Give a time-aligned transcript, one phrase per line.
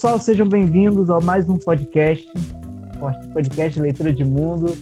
[0.00, 2.26] Pessoal, sejam bem-vindos a mais um podcast,
[3.34, 4.72] podcast Leitura de Mundo.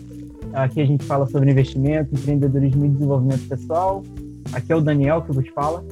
[0.53, 4.05] Aqui a gente fala sobre investimento, empreendedorismo e desenvolvimento pessoal.
[4.53, 5.85] Aqui é o Daniel que vos fala.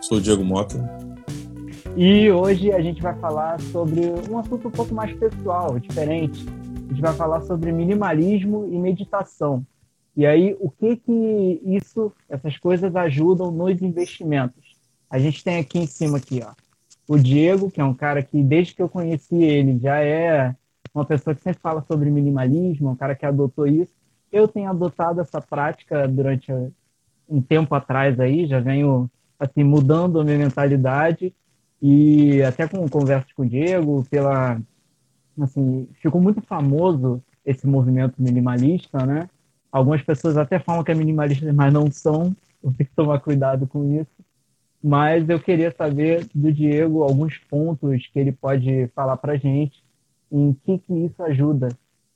[0.00, 0.78] Sou o Diego Mota.
[1.96, 6.46] E hoje a gente vai falar sobre um assunto um pouco mais pessoal, diferente.
[6.86, 9.66] A gente vai falar sobre minimalismo e meditação.
[10.16, 14.76] E aí, o que que isso, essas coisas ajudam nos investimentos?
[15.10, 16.52] A gente tem aqui em cima aqui, ó,
[17.06, 20.54] o Diego, que é um cara que desde que eu conheci ele já é
[20.94, 23.92] uma pessoa que sempre fala sobre minimalismo, um cara que adotou isso.
[24.30, 26.52] Eu tenho adotado essa prática durante
[27.28, 31.34] um tempo atrás aí, já venho assim mudando a minha mentalidade
[31.82, 34.60] e até com conversas com o Diego, pela
[35.40, 39.28] assim, ficou muito famoso esse movimento minimalista, né?
[39.70, 42.34] Algumas pessoas até falam que é minimalista, mas não são.
[42.62, 44.13] Eu tenho que tomar cuidado com isso.
[44.86, 49.82] Mas eu queria saber do Diego alguns pontos que ele pode falar para gente
[50.30, 51.70] em que, que isso ajuda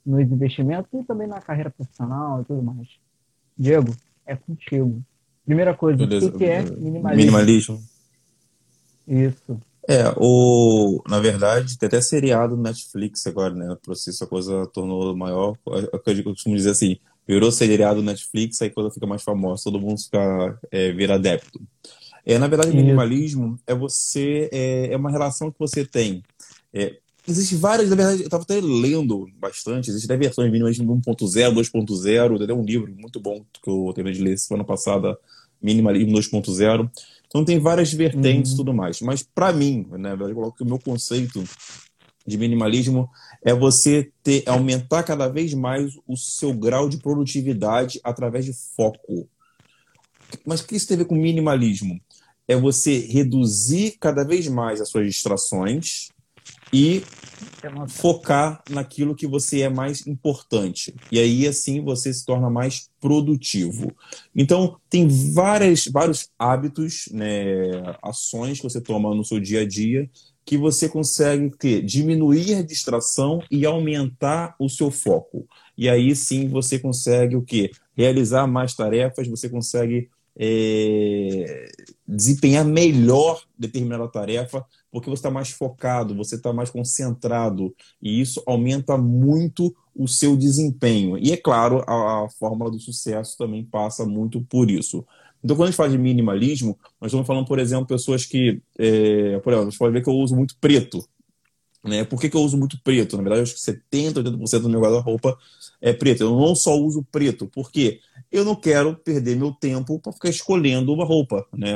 [0.04, 2.86] nos investimentos e também na carreira profissional e tudo mais.
[3.56, 5.02] Diego, é contigo.
[5.46, 6.26] Primeira coisa, Beleza.
[6.26, 7.16] o que, que é minimalismo?
[7.16, 7.82] Minimalismo.
[9.06, 9.58] Isso.
[9.88, 13.78] É, o, na verdade, tem até seriado no Netflix agora, né?
[13.82, 15.56] Por si essa coisa tornou maior.
[15.66, 20.58] Eu costumo dizer assim, virou seriado Netflix, aí quando fica mais famosa, todo mundo fica,
[20.70, 21.58] é, vira adepto.
[22.28, 26.22] É, na verdade, minimalismo é você é, é, uma relação que você tem.
[26.74, 30.94] É, existe várias, na verdade, eu estava até lendo bastante, existem até versões de minimalismo
[30.94, 35.18] 1.0, 2.0, até um livro muito bom que eu terminei de ler semana passada,
[35.60, 36.90] Minimalismo 2.0.
[37.26, 38.58] Então tem várias vertentes e uhum.
[38.58, 39.00] tudo mais.
[39.00, 41.42] Mas para mim, né, eu coloco que o meu conceito
[42.26, 43.08] de minimalismo
[43.42, 49.26] é você ter aumentar cada vez mais o seu grau de produtividade através de foco.
[50.44, 51.98] Mas o que isso tem a ver com minimalismo?
[52.48, 56.08] É você reduzir cada vez mais as suas distrações
[56.72, 57.02] e
[57.88, 60.94] focar naquilo que você é mais importante.
[61.12, 63.94] E aí, assim, você se torna mais produtivo.
[64.34, 67.70] Então, tem várias, vários hábitos, né,
[68.02, 70.08] ações que você toma no seu dia a dia
[70.48, 75.46] que você consegue ter, diminuir a distração e aumentar o seu foco.
[75.76, 77.70] E aí sim você consegue o quê?
[77.94, 80.08] Realizar mais tarefas, você consegue
[80.38, 81.68] é,
[82.08, 88.42] desempenhar melhor determinada tarefa, porque você está mais focado, você está mais concentrado, e isso
[88.46, 91.18] aumenta muito o seu desempenho.
[91.18, 95.04] E é claro, a, a fórmula do sucesso também passa muito por isso.
[95.44, 99.38] Então, quando a gente fala de minimalismo, nós estamos falando, por exemplo, pessoas que, é,
[99.40, 101.04] por exemplo, você pode ver que eu uso muito preto.
[101.84, 102.04] Né?
[102.04, 103.16] Por que, que eu uso muito preto?
[103.16, 105.38] Na verdade, eu acho que 70%, 80% do meu guarda-roupa
[105.80, 106.22] é preto.
[106.22, 108.00] Eu não só uso preto, porque
[108.30, 111.72] eu não quero perder meu tempo para ficar escolhendo uma roupa, né?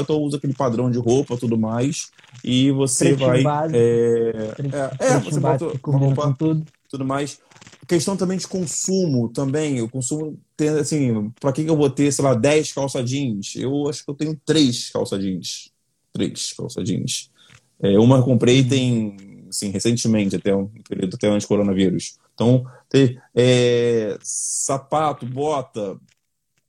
[0.00, 2.10] Então eu uso aquele padrão de roupa, tudo mais,
[2.42, 4.54] e você Pretinho vai, básico, é,
[5.00, 6.64] é, é você bota uma roupa, tudo.
[6.88, 7.38] tudo mais.
[7.86, 9.82] Questão também de consumo, também.
[9.82, 10.38] O consumo
[10.80, 13.54] assim, para que eu vou ter, sei lá, 10 calça jeans?
[13.56, 15.70] Eu acho que eu tenho três calça jeans,
[16.12, 17.30] três calça jeans.
[17.80, 19.16] É, uma eu comprei tem,
[19.54, 22.18] assim, recentemente, até um período até antes do coronavírus.
[22.34, 25.96] Então, tem é, sapato, bota.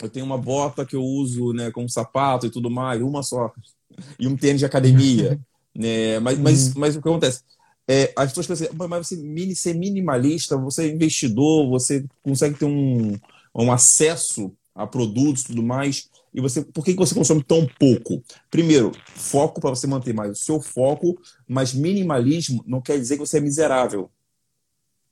[0.01, 3.51] Eu tenho uma bota que eu uso né, como sapato e tudo mais, uma só.
[4.19, 5.39] E um tênis de academia.
[5.75, 6.19] né?
[6.19, 6.73] mas, mas, uhum.
[6.77, 7.41] mas o que acontece?
[7.87, 12.65] É, as pessoas pensam, mas você mini, ser minimalista, você é investidor, você consegue ter
[12.65, 13.17] um,
[13.53, 16.09] um acesso a produtos e tudo mais.
[16.35, 18.21] E você, por que você consome tão pouco?
[18.51, 23.25] Primeiro, foco para você manter mais o seu foco, mas minimalismo não quer dizer que
[23.25, 24.11] você é miserável.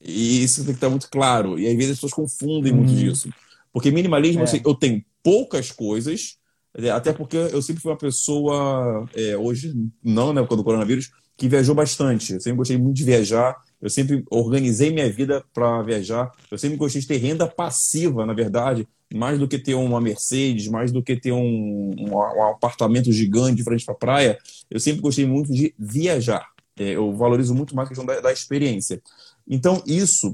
[0.01, 1.57] E isso tem que estar muito claro.
[1.57, 2.97] E às vezes as pessoas confundem muito uhum.
[2.97, 3.29] disso.
[3.71, 4.43] Porque minimalismo, é.
[4.43, 6.37] assim, eu tenho poucas coisas,
[6.75, 9.73] é, até porque eu sempre fui uma pessoa, é, hoje
[10.03, 12.33] não, né, por causa do coronavírus, que viajou bastante.
[12.33, 16.77] Eu sempre gostei muito de viajar, eu sempre organizei minha vida para viajar, eu sempre
[16.77, 21.03] gostei de ter renda passiva, na verdade, mais do que ter uma Mercedes, mais do
[21.03, 24.37] que ter um, um, um apartamento gigante de frente para a praia.
[24.71, 26.47] Eu sempre gostei muito de viajar.
[26.79, 29.01] É, eu valorizo muito mais a questão da, da experiência.
[29.45, 30.33] Então, isso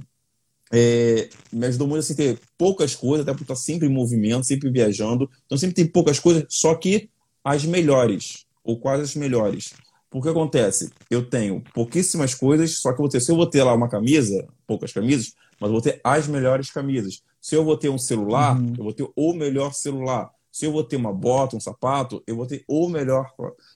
[0.71, 4.69] é, me ajudou muito assim, ter poucas coisas, até porque estar sempre em movimento, sempre
[4.69, 5.27] viajando.
[5.47, 7.09] Então, sempre tem poucas coisas, só que
[7.44, 9.74] as melhores, ou quase as melhores.
[10.09, 10.91] Porque acontece?
[11.09, 13.88] Eu tenho pouquíssimas coisas, só que eu vou ter, se eu vou ter lá uma
[13.88, 17.21] camisa, poucas camisas, mas eu vou ter as melhores camisas.
[17.39, 18.73] Se eu vou ter um celular, uhum.
[18.77, 20.31] eu vou ter o melhor celular.
[20.51, 23.31] Se eu vou ter uma bota, um sapato, eu vou ter o melhor.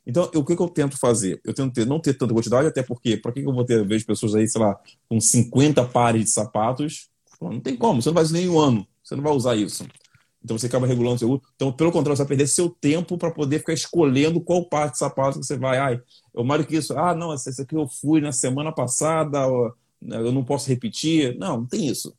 [0.06, 1.40] Então, o que, que eu tento fazer?
[1.46, 3.78] Eu tento ter, não ter tanta quantidade, até porque, para que, que eu vou ter,
[3.78, 4.78] eu vejo pessoas aí, sei lá,
[5.08, 7.10] com 50 pares de sapatos?
[7.40, 9.86] Não tem como, você não vai nem um ano, você não vai usar isso.
[10.44, 11.42] Então você acaba regulando o seu uso.
[11.56, 15.00] Então, pelo contrário, você vai perder seu tempo para poder ficar escolhendo qual parte de
[15.00, 15.78] sapato que você vai.
[15.78, 16.02] Ai,
[16.34, 19.40] eu mais do que isso, ah, não, essa aqui eu fui na semana passada,
[20.02, 21.38] eu não posso repetir.
[21.38, 22.16] Não, não tem isso.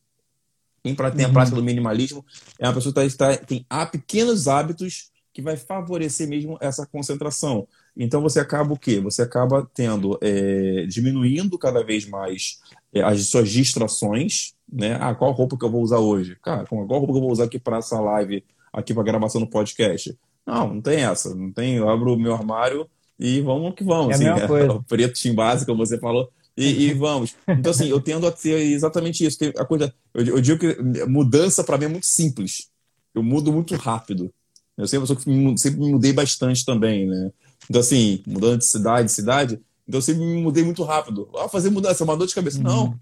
[0.82, 1.32] Quem tem a uhum.
[1.32, 2.24] prática do minimalismo
[2.58, 7.66] é uma pessoa que está, tem há pequenos hábitos que vai favorecer mesmo essa concentração.
[7.96, 9.00] Então você acaba o quê?
[9.00, 12.60] Você acaba tendo, é, diminuindo cada vez mais
[12.92, 14.96] é, as suas distrações, né?
[15.00, 16.36] Ah, qual roupa que eu vou usar hoje?
[16.42, 19.46] Cara, qual roupa que eu vou usar aqui para essa live, aqui para gravação do
[19.46, 20.16] podcast?
[20.46, 21.34] Não, não tem essa.
[21.34, 21.76] Não tem.
[21.76, 22.88] Eu abro o meu armário
[23.18, 24.12] e vamos que vamos.
[24.12, 24.46] É assim, né?
[24.74, 26.30] O preto básico, como você falou.
[26.56, 27.34] E, e, vamos.
[27.48, 29.38] Então, assim, eu tendo a ter exatamente isso.
[29.56, 32.68] A coisa, eu, eu digo que mudança para mim é muito simples.
[33.14, 34.32] Eu mudo muito rápido.
[34.76, 37.30] Eu sempre, eu sempre me mudei bastante também, né?
[37.68, 41.28] Então, assim, mudando de cidade, cidade, então eu sempre me mudei muito rápido.
[41.36, 42.58] Ah, fazer mudança, é uma dor de cabeça.
[42.58, 42.64] Uhum.
[42.64, 43.00] Não.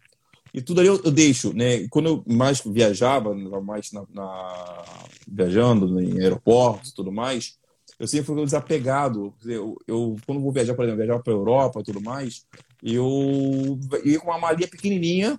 [0.52, 1.88] E tudo ali eu, eu, deixo, né?
[1.88, 4.84] Quando eu mais viajava, mais na, na,
[5.26, 7.56] viajando em aeroportos e tudo mais,
[8.02, 9.32] eu sempre fui desapegado.
[9.44, 12.44] Eu, eu quando vou viajar, por exemplo, viajar para a Europa e tudo mais,
[12.82, 15.38] eu ia com uma malinha pequenininha,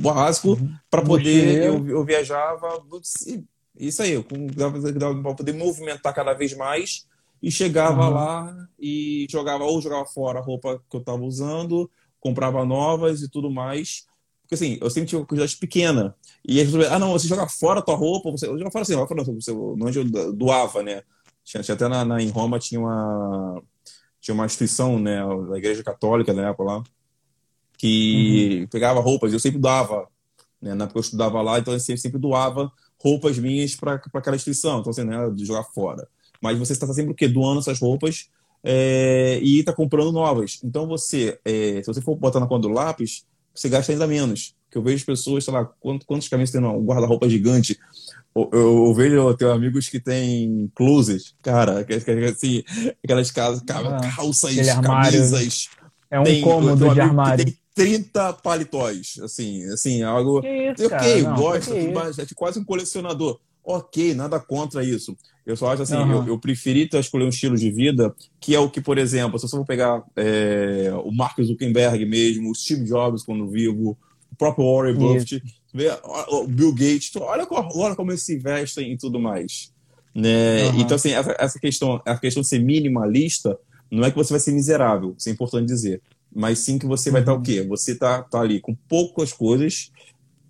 [0.00, 0.72] básico, uhum.
[0.88, 1.64] para poder.
[1.64, 2.80] Eu, eu viajava
[3.76, 7.08] isso aí, para poder movimentar cada vez mais
[7.42, 8.14] e chegava uhum.
[8.14, 13.28] lá e jogava ou jogava fora a roupa que eu estava usando, comprava novas e
[13.28, 14.06] tudo mais.
[14.54, 16.14] Assim, eu sempre tinha uma quantidade pequena.
[16.46, 19.24] E aí, ah, não, você joga fora a tua roupa, você joga fora assim, fora,
[19.24, 21.02] você, onde eu doava, né?
[21.44, 23.62] Tinha, tinha até na, na, em Roma tinha uma
[24.20, 25.20] tinha uma instituição, né,
[25.50, 26.82] da Igreja Católica na época lá,
[27.76, 28.66] que uhum.
[28.68, 30.08] pegava roupas, eu sempre dava,
[30.62, 34.34] né, na época eu estudava lá, então eu sempre, sempre doava roupas minhas para aquela
[34.34, 34.80] instituição.
[34.80, 36.08] Então, assim, não é de jogar fora.
[36.40, 37.28] Mas você está sempre o quê?
[37.28, 38.30] Doando essas roupas
[38.62, 40.58] é, e está comprando novas.
[40.64, 44.54] Então, você, é, se você for botar na conta do lápis, você gasta ainda menos.
[44.70, 47.78] Que eu vejo pessoas, sei lá, quantos, quantos camisas tem um guarda-roupa gigante.
[48.34, 51.86] Eu, eu, eu, vejo, eu tenho amigos que têm closets, cara,
[52.28, 52.64] assim,
[53.02, 55.68] aquelas casas, ah, calças, camisas.
[56.10, 57.44] É um tem, cômodo de armário.
[57.44, 60.40] Tem 30 paletóis, assim, assim, algo.
[60.40, 63.38] Que isso, ok, Não, gosto, mas é quase um colecionador.
[63.64, 65.16] Ok, nada contra isso.
[65.46, 66.22] Eu só acho assim, uhum.
[66.22, 69.38] eu, eu preferi ter escolher um estilo de vida que é o que, por exemplo,
[69.38, 73.96] se você for pegar é, o Mark Zuckerberg mesmo, o Steve Jobs quando vivo,
[74.30, 75.42] o próprio Warren Buffett,
[76.28, 79.72] o Bill Gates, olha, olha como eles se investem e tudo mais.
[80.14, 80.66] Né?
[80.68, 80.80] Uhum.
[80.80, 83.58] Então, assim, essa, essa questão, a questão de ser minimalista
[83.90, 86.02] não é que você vai ser miserável, isso é importante dizer
[86.34, 87.62] mas sim que você vai estar o quê?
[87.62, 89.92] Você tá, tá ali com poucas coisas,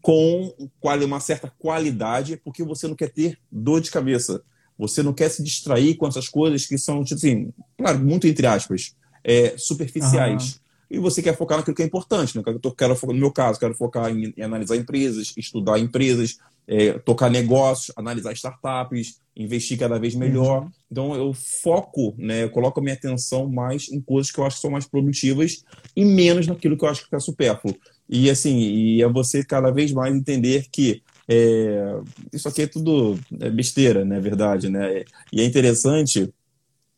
[0.05, 4.43] com uma certa qualidade, porque você não quer ter dor de cabeça.
[4.79, 8.47] Você não quer se distrair com essas coisas que são, tipo assim, claro, muito entre
[8.47, 10.57] aspas, é, superficiais.
[10.57, 10.61] Uhum.
[10.91, 12.37] E você quer focar naquilo que é importante.
[12.37, 12.43] Né?
[12.45, 16.37] Eu quero focar, no meu caso, quero focar em, em analisar empresas, estudar empresas,
[16.69, 20.65] é, tocar negócios, analisar startups, investir cada vez melhor.
[20.65, 20.71] Uhum.
[20.93, 24.57] Então eu foco, né, eu coloco a minha atenção mais em coisas que eu acho
[24.57, 25.65] que são mais produtivas
[25.97, 27.75] e menos naquilo que eu acho que é supérfluo.
[28.09, 31.97] E assim, e é você cada vez mais entender que é,
[32.33, 35.05] isso aqui é tudo é besteira, né, verdade, né?
[35.33, 36.31] E é interessante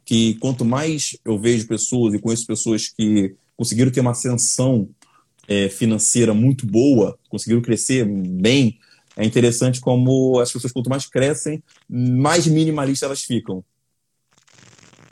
[0.04, 4.88] que quanto mais eu vejo pessoas e conheço pessoas que conseguiram ter uma ascensão
[5.48, 8.78] é, financeira muito boa, conseguiram crescer bem,
[9.16, 13.64] é interessante como as pessoas, quanto mais crescem, mais minimalistas elas ficam.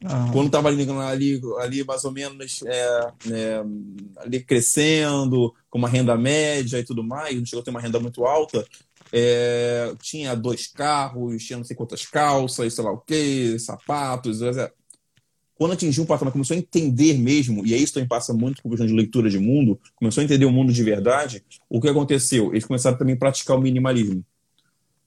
[0.07, 0.29] Ah.
[0.33, 3.65] Quando estava ali, ali, ali, mais ou menos é, é,
[4.19, 7.99] ali crescendo, com uma renda média e tudo mais, não chegou a ter uma renda
[7.99, 8.67] muito alta,
[9.11, 14.43] é, tinha dois carros, tinha não sei quantas calças, sei lá o que, sapatos.
[14.43, 14.71] É,
[15.55, 18.69] quando atingiu um patamar, começou a entender mesmo, e aí isso também passa muito por
[18.69, 22.51] questão de leitura de mundo, começou a entender o mundo de verdade, o que aconteceu?
[22.51, 24.23] Eles começaram também a praticar o minimalismo.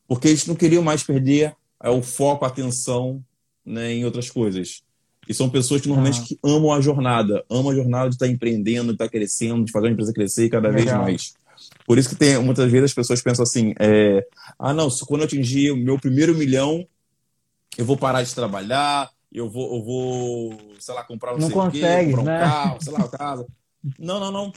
[0.08, 3.24] Porque eles não queriam mais perder é, o foco, a atenção
[3.64, 4.87] né, em outras coisas.
[5.28, 6.24] E são pessoas que normalmente ah.
[6.26, 9.88] que amam a jornada, amam a jornada de estar empreendendo, de estar crescendo, de fazer
[9.88, 11.04] a empresa crescer cada Legal.
[11.06, 11.34] vez mais.
[11.86, 14.26] Por isso que tem, muitas vezes as pessoas pensam assim, é,
[14.60, 16.86] ah não, quando eu atingir o meu primeiro milhão,
[17.78, 22.12] eu vou parar de trabalhar, eu vou, eu vou sei lá, comprar um não consegue,
[22.12, 22.40] comprar um né?
[22.40, 23.46] carro, sei lá, casa.
[24.00, 24.54] Não, não, não.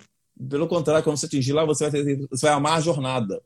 [0.49, 3.43] Pelo contrário, quando você atingir lá, você vai, ter, você vai amar a jornada.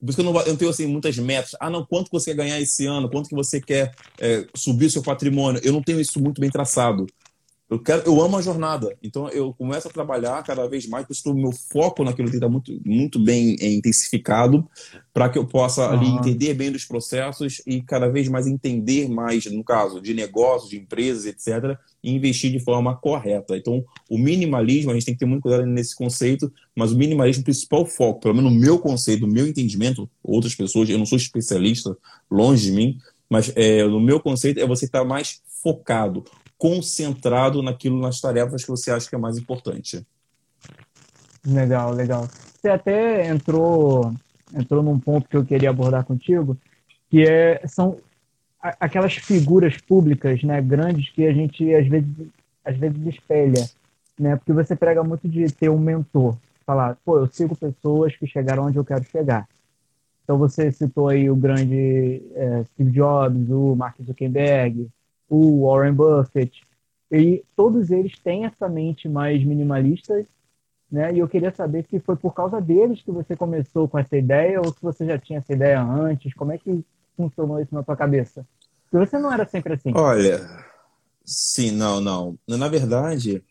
[0.00, 1.54] Por isso que eu não, eu não tenho assim, muitas metas.
[1.60, 3.10] Ah, não, quanto você quer ganhar esse ano?
[3.10, 5.60] Quanto que você quer é, subir seu patrimônio?
[5.62, 7.06] Eu não tenho isso muito bem traçado.
[7.70, 8.96] Eu, quero, eu amo a jornada.
[9.00, 12.76] Então eu começo a trabalhar cada vez mais, estou meu foco naquilo que está muito,
[12.84, 14.68] muito bem é, intensificado,
[15.14, 19.46] para que eu possa ali entender bem dos processos e cada vez mais entender mais,
[19.46, 23.56] no caso, de negócios, de empresas, etc., e investir de forma correta.
[23.56, 27.42] Então, o minimalismo, a gente tem que ter muito cuidado nesse conceito, mas o minimalismo,
[27.42, 31.06] o principal foco, pelo menos no meu conceito, no meu entendimento, outras pessoas, eu não
[31.06, 31.96] sou especialista,
[32.28, 32.98] longe de mim,
[33.28, 36.24] mas é, no meu conceito é você estar tá mais focado
[36.60, 40.06] concentrado naquilo, nas tarefas que você acha que é mais importante.
[41.44, 42.28] Legal, legal.
[42.28, 44.12] Você até entrou,
[44.54, 46.56] entrou num ponto que eu queria abordar contigo,
[47.08, 47.96] que é, são
[48.60, 52.10] aquelas figuras públicas, né, grandes que a gente às vezes
[52.62, 53.66] às vezes espelha,
[54.18, 54.36] né?
[54.36, 56.36] Porque você prega muito de ter um mentor,
[56.66, 59.48] falar, pô, eu sigo pessoas que chegaram onde eu quero chegar.
[60.22, 64.90] Então você citou aí o grande é, Steve Jobs, o Mark Zuckerberg,
[65.30, 66.60] o Warren Buffett,
[67.10, 70.26] e todos eles têm essa mente mais minimalista,
[70.90, 71.14] né?
[71.14, 74.60] E eu queria saber se foi por causa deles que você começou com essa ideia
[74.60, 76.34] ou se você já tinha essa ideia antes.
[76.34, 76.84] Como é que
[77.16, 78.46] funcionou isso na tua cabeça?
[78.90, 79.92] Porque você não era sempre assim.
[79.94, 80.40] Olha,
[81.24, 82.36] sim, não, não.
[82.48, 83.42] Na verdade,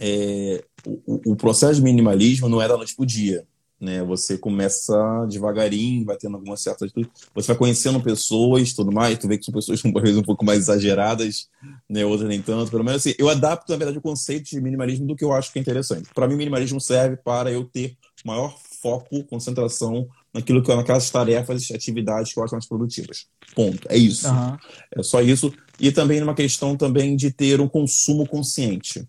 [0.00, 3.44] é, o, o, processo de minimalismo não é da noite pro dia
[3.82, 4.00] né?
[4.04, 6.92] Você começa devagarinho, vai tendo algumas certas
[7.34, 10.44] você vai conhecendo pessoas, tudo mais, tu vê que são pessoas com vezes um pouco
[10.44, 11.48] mais exageradas,
[11.90, 12.04] né?
[12.04, 15.16] Outras nem tanto, pelo menos assim, eu adapto na verdade o conceito de minimalismo do
[15.16, 16.08] que eu acho que é interessante.
[16.14, 21.68] Para mim, minimalismo serve para eu ter maior foco, concentração naquilo que é naquelas tarefas,
[21.72, 23.26] atividades que eu acho mais produtivas.
[23.52, 23.80] Ponto.
[23.88, 24.28] É isso.
[24.28, 24.56] Uhum.
[24.96, 25.52] É só isso.
[25.80, 29.06] E também numa questão também de ter um consumo consciente.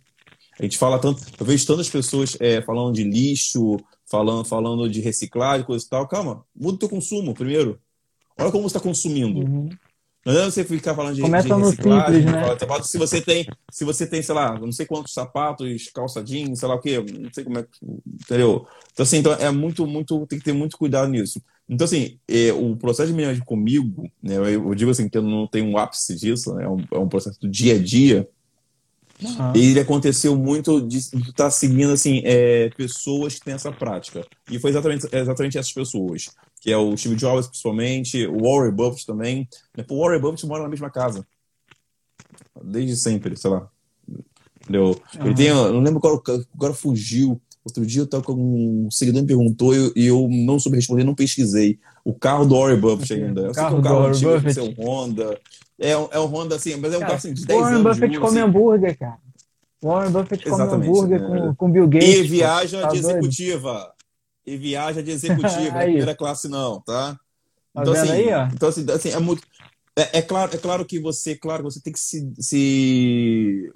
[0.60, 3.78] A gente fala tanto, eu vejo tantas pessoas é, falando de lixo,
[4.14, 6.08] falando, falando de reciclagem, coisa e tal.
[6.08, 7.80] Calma, muda o teu consumo primeiro.
[8.38, 9.40] Olha como você está consumindo.
[9.40, 9.70] Uhum.
[10.24, 12.58] Não é você ficar falando de, Começa de reciclagem, simples, né?
[12.58, 16.60] sapato, se você tem, se você tem, sei lá, não sei quantos sapatos, calça jeans,
[16.60, 17.66] sei lá o quê, não sei como é,
[18.08, 18.66] entendeu?
[18.94, 21.42] Então assim, então é muito, muito, tem que ter muito cuidado nisso.
[21.68, 25.24] Então assim, é, o processo de minimalismo comigo, né, eu, eu, digo assim que eu
[25.24, 28.30] não tenho um ápice disso, né, é um, é um processo do dia a dia.
[29.22, 29.56] Uhum.
[29.56, 34.26] Ele aconteceu muito de estar tá seguindo assim, é, pessoas que têm essa prática.
[34.50, 36.30] E foi exatamente, exatamente essas pessoas.
[36.60, 39.48] Que é o Steve Jobs, principalmente, o Warren Buffett também.
[39.90, 41.26] O Warren Buffett mora na mesma casa.
[42.64, 43.70] Desde sempre, sei lá.
[44.62, 45.02] Entendeu?
[45.16, 45.26] Uhum.
[45.26, 46.22] Ele tem, eu não lembro qual,
[46.54, 47.42] agora fugiu.
[47.66, 51.16] Outro dia eu tava com um seguidor me perguntou e eu, não soube responder, não
[51.16, 51.80] pesquisei.
[52.04, 53.42] O carro do Warren Buffett ainda.
[53.42, 55.40] Eu sei que é um carro antigo, deve ser um Honda.
[55.80, 57.84] É, é um Honda assim, mas é um cara, carro assim, de 10 Warren anos.
[57.84, 58.50] Warren Buffett come assim.
[58.50, 59.18] hambúrguer, cara.
[59.82, 61.40] Warren Buffett come Exatamente, hambúrguer né?
[61.40, 62.10] com, com Bill Gates.
[62.10, 63.94] E viaja tá de executiva.
[64.46, 67.18] E viaja de executiva, não é primeira classe não, tá?
[67.74, 68.48] tá então, assim, aí, ó?
[68.54, 69.42] então assim, assim, é muito.
[69.96, 73.72] É, é, claro, é claro que você, claro, você tem que se, se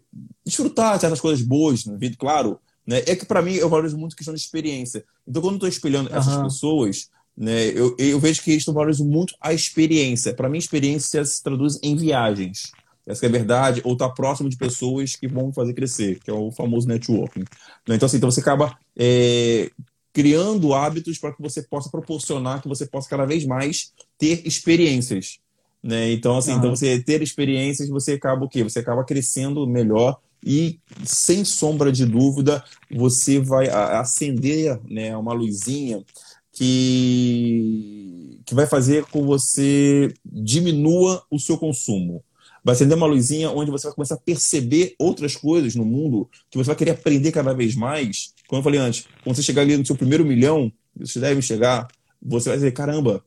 [0.45, 2.59] desfrutar de certas coisas boas na vida, claro.
[2.87, 3.03] Né?
[3.05, 5.03] É que para mim eu valorizo muito a questão de experiência.
[5.27, 6.15] Então, quando eu estou espelhando uhum.
[6.15, 10.33] essas pessoas, né, eu, eu vejo que eles estão valorizando muito a experiência.
[10.33, 12.71] Para mim, experiência se traduz em viagens.
[13.05, 16.29] Essa é a verdade, ou estar tá próximo de pessoas que vão fazer crescer, que
[16.29, 17.41] é o famoso networking.
[17.87, 17.95] Né?
[17.95, 19.69] Então, assim, então você acaba é,
[20.13, 25.39] criando hábitos para que você possa proporcionar, que você possa cada vez mais ter experiências.
[25.81, 26.11] Né?
[26.11, 26.57] Então, assim, uhum.
[26.57, 28.63] então você ter experiências, você acaba o quê?
[28.63, 36.03] Você acaba crescendo melhor e, sem sombra de dúvida, você vai acender né, uma luzinha
[36.51, 42.23] que, que vai fazer com que você diminua o seu consumo.
[42.63, 46.57] Vai acender uma luzinha onde você vai começar a perceber outras coisas no mundo que
[46.57, 48.33] você vai querer aprender cada vez mais.
[48.47, 51.87] Como eu falei antes, quando você chegar ali no seu primeiro milhão, você deve chegar,
[52.21, 53.23] você vai dizer: caramba,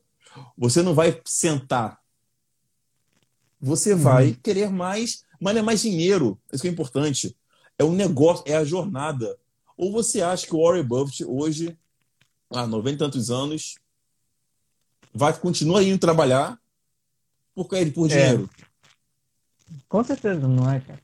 [0.57, 1.99] você não vai sentar.
[3.59, 3.99] Você uhum.
[3.99, 6.39] vai querer mais, mas não é mais dinheiro.
[6.53, 7.35] Isso que é importante.
[7.77, 9.37] É um negócio, é a jornada.
[9.75, 11.75] Ou você acha que o Warren Buffett hoje
[12.51, 13.75] há 90 e tantos anos,
[15.13, 16.59] vai continuar indo trabalhar
[17.55, 18.13] por, por é.
[18.13, 18.49] dinheiro.
[18.59, 18.71] É.
[19.87, 20.99] Com certeza não é, cara.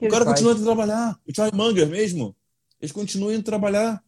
[0.00, 1.18] O cara continua indo trabalhar.
[1.26, 2.34] O Charlie Munger mesmo.
[2.80, 4.02] Eles continuam indo trabalhar.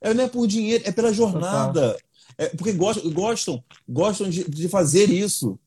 [0.00, 1.96] É, não é por dinheiro, é pela jornada.
[2.36, 5.58] É porque gostam, gostam, gostam de, de fazer isso.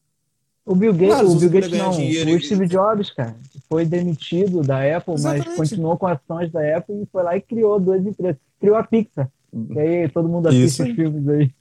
[0.66, 3.36] O Bill Gates, claro, o Bill Gates não, dinheiro, o Steve Jobs, cara,
[3.68, 5.48] foi demitido da Apple, Exatamente.
[5.48, 8.38] mas continuou com ações da Apple e foi lá e criou duas empresas.
[8.60, 9.30] Criou a Pixar.
[9.54, 10.84] E aí todo mundo assiste Isso.
[10.84, 11.52] os filmes aí.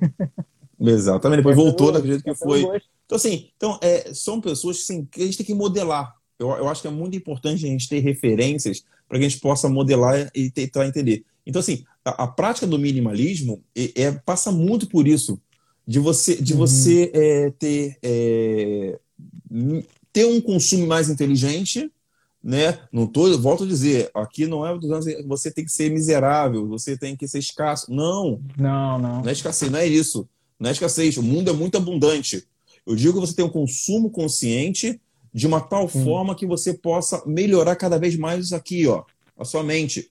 [0.92, 2.60] Exatamente, depois voltou daquele jeito que foi.
[3.04, 6.14] Então, assim, então, é, são pessoas que, assim, que a gente tem que modelar.
[6.38, 9.40] Eu, eu acho que é muito importante a gente ter referências para que a gente
[9.40, 11.24] possa modelar e tentar entender.
[11.44, 15.40] Então, assim, a, a prática do minimalismo é, é, passa muito por isso,
[15.90, 16.58] de você, de uhum.
[16.60, 18.96] você é, ter, é,
[20.12, 21.90] ter um consumo mais inteligente,
[22.40, 22.78] né?
[22.92, 24.72] Não tô, volto a dizer, aqui não é
[25.26, 27.92] você tem que ser miserável, você tem que ser escasso.
[27.92, 28.40] Não.
[28.56, 29.20] Não, não.
[29.20, 30.28] Não é escassez, não é isso.
[30.60, 31.16] Não é escassez.
[31.16, 32.46] O mundo é muito abundante.
[32.86, 35.00] Eu digo que você tem um consumo consciente
[35.34, 39.02] de uma tal forma que você possa melhorar cada vez mais aqui, ó,
[39.36, 40.08] a sua mente.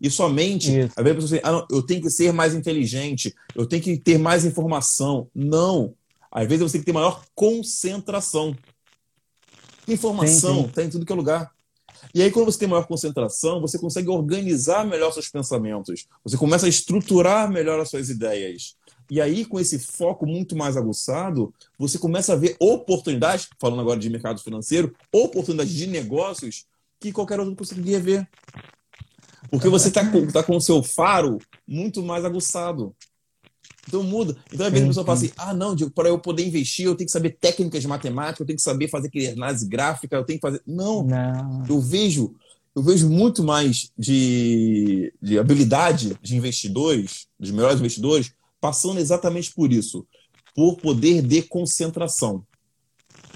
[0.00, 0.92] E sua mente, Isso.
[0.96, 3.82] às vezes a pessoa diz, ah, não, eu tenho que ser mais inteligente, eu tenho
[3.82, 5.28] que ter mais informação.
[5.34, 5.94] Não.
[6.30, 8.56] Às vezes você tem que ter maior concentração.
[9.86, 11.52] Informação está em tudo que é lugar.
[12.14, 16.66] E aí, quando você tem maior concentração, você consegue organizar melhor seus pensamentos, você começa
[16.66, 18.74] a estruturar melhor as suas ideias.
[19.10, 23.98] E aí, com esse foco muito mais aguçado, você começa a ver oportunidades, falando agora
[23.98, 26.64] de mercado financeiro, oportunidades de negócios
[26.98, 28.28] que qualquer outro conseguiria ver.
[29.50, 32.94] Porque você está com, tá com o seu faro muito mais aguçado.
[33.88, 34.36] Então muda.
[34.52, 37.06] Então, às vezes a pessoa fala assim: ah, não, para eu poder investir, eu tenho
[37.06, 40.38] que saber técnicas de matemática, eu tenho que saber fazer aquele análise gráfica, eu tenho
[40.38, 40.62] que fazer.
[40.66, 41.64] Não, não.
[41.68, 42.34] eu vejo.
[42.72, 49.72] Eu vejo muito mais de, de habilidade de investidores, dos melhores investidores, passando exatamente por
[49.72, 50.06] isso,
[50.54, 52.44] por poder de concentração.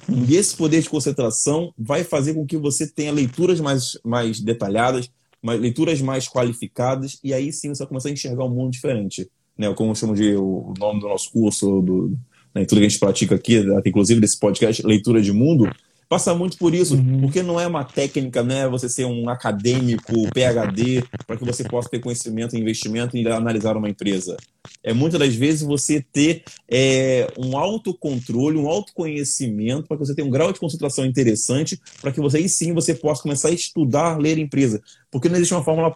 [0.08, 5.10] E esse poder de concentração vai fazer com que você tenha leituras mais, mais detalhadas,
[5.44, 9.72] leituras mais qualificadas, e aí sim você vai começar a enxergar um mundo diferente né,
[9.74, 12.16] como eu chamo de o nome do nosso curso, do,
[12.54, 15.70] né, tudo que a gente pratica aqui, inclusive desse podcast, leitura de mundo,
[16.14, 17.22] passa muito por isso, uhum.
[17.22, 21.88] porque não é uma técnica, né, você ser um acadêmico, PhD, para que você possa
[21.88, 24.36] ter conhecimento investimento e analisar uma empresa.
[24.84, 30.28] É muitas das vezes você ter é, um autocontrole, um autoconhecimento, para que você tenha
[30.28, 34.16] um grau de concentração interessante, para que você aí sim você possa começar a estudar,
[34.16, 34.80] ler empresa.
[35.10, 35.92] Porque não existe uma fórmula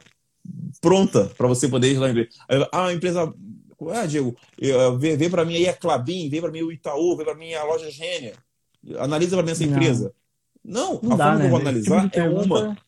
[0.80, 2.28] pronta para você poder ir lá empresa.
[2.72, 3.32] Ah, a empresa.
[3.92, 4.34] Ah, Diego,
[4.98, 7.54] vê, vê para mim aí a Clabin, vê para mim o Itaú, vê para mim
[7.54, 8.32] a loja Gênia.
[8.98, 10.12] Analisa para mim essa empresa.
[10.64, 11.40] Não, não a dá, forma né?
[11.40, 12.78] que eu vou analisar tipo é uma.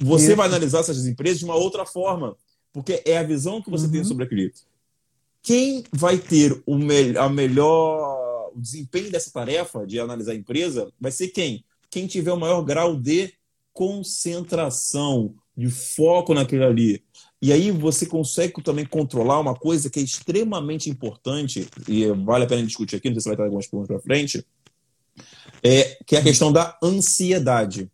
[0.00, 0.36] Você Isso.
[0.36, 2.36] vai analisar essas empresas de uma outra forma,
[2.72, 3.92] porque é a visão que você uhum.
[3.92, 4.52] tem sobre aquele.
[5.42, 10.92] Quem vai ter o me a melhor o desempenho dessa tarefa de analisar a empresa
[11.00, 11.64] vai ser quem?
[11.90, 13.32] Quem tiver o maior grau de
[13.72, 17.02] concentração, de foco naquilo ali.
[17.40, 22.48] E aí você consegue também controlar uma coisa que é extremamente importante, e vale a
[22.48, 24.44] pena discutir aqui, não sei se vai estar algumas perguntas para frente,
[25.62, 27.90] é, que é a questão da ansiedade.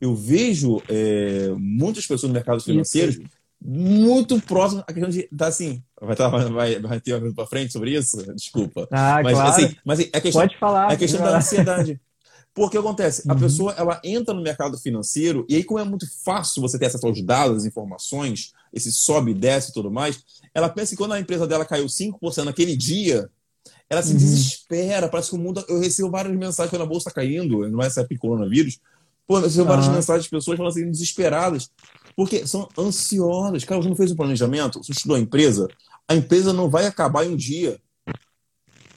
[0.00, 3.22] Eu vejo é, muitas pessoas no mercado financeiro
[3.64, 7.72] muito próximas à questão de tá assim vai, estar, vai, vai ter uma para frente
[7.72, 9.50] sobre isso desculpa ah, mas claro.
[9.50, 12.00] assim mas assim, a questão, pode falar a questão da ansiedade
[12.54, 13.32] porque acontece, uhum.
[13.32, 16.86] a pessoa ela entra no mercado financeiro e aí como é muito fácil você ter
[16.86, 20.22] acesso aos dados, informações, esse sobe e desce e tudo mais,
[20.54, 23.30] ela pensa que quando a empresa dela caiu 5% naquele dia,
[23.92, 24.18] ela se uhum.
[24.18, 25.62] desespera, parece que o mundo...
[25.68, 28.80] Eu recebo várias mensagens quando a bolsa está caindo, não é essa de coronavírus,
[29.26, 31.70] pô, eu recebo várias mensagens de pessoas falando assim, desesperadas,
[32.16, 33.64] porque são ansiosas.
[33.64, 35.68] Cara, você não fez um planejamento, você estudou a empresa,
[36.08, 37.78] a empresa não vai acabar em um dia.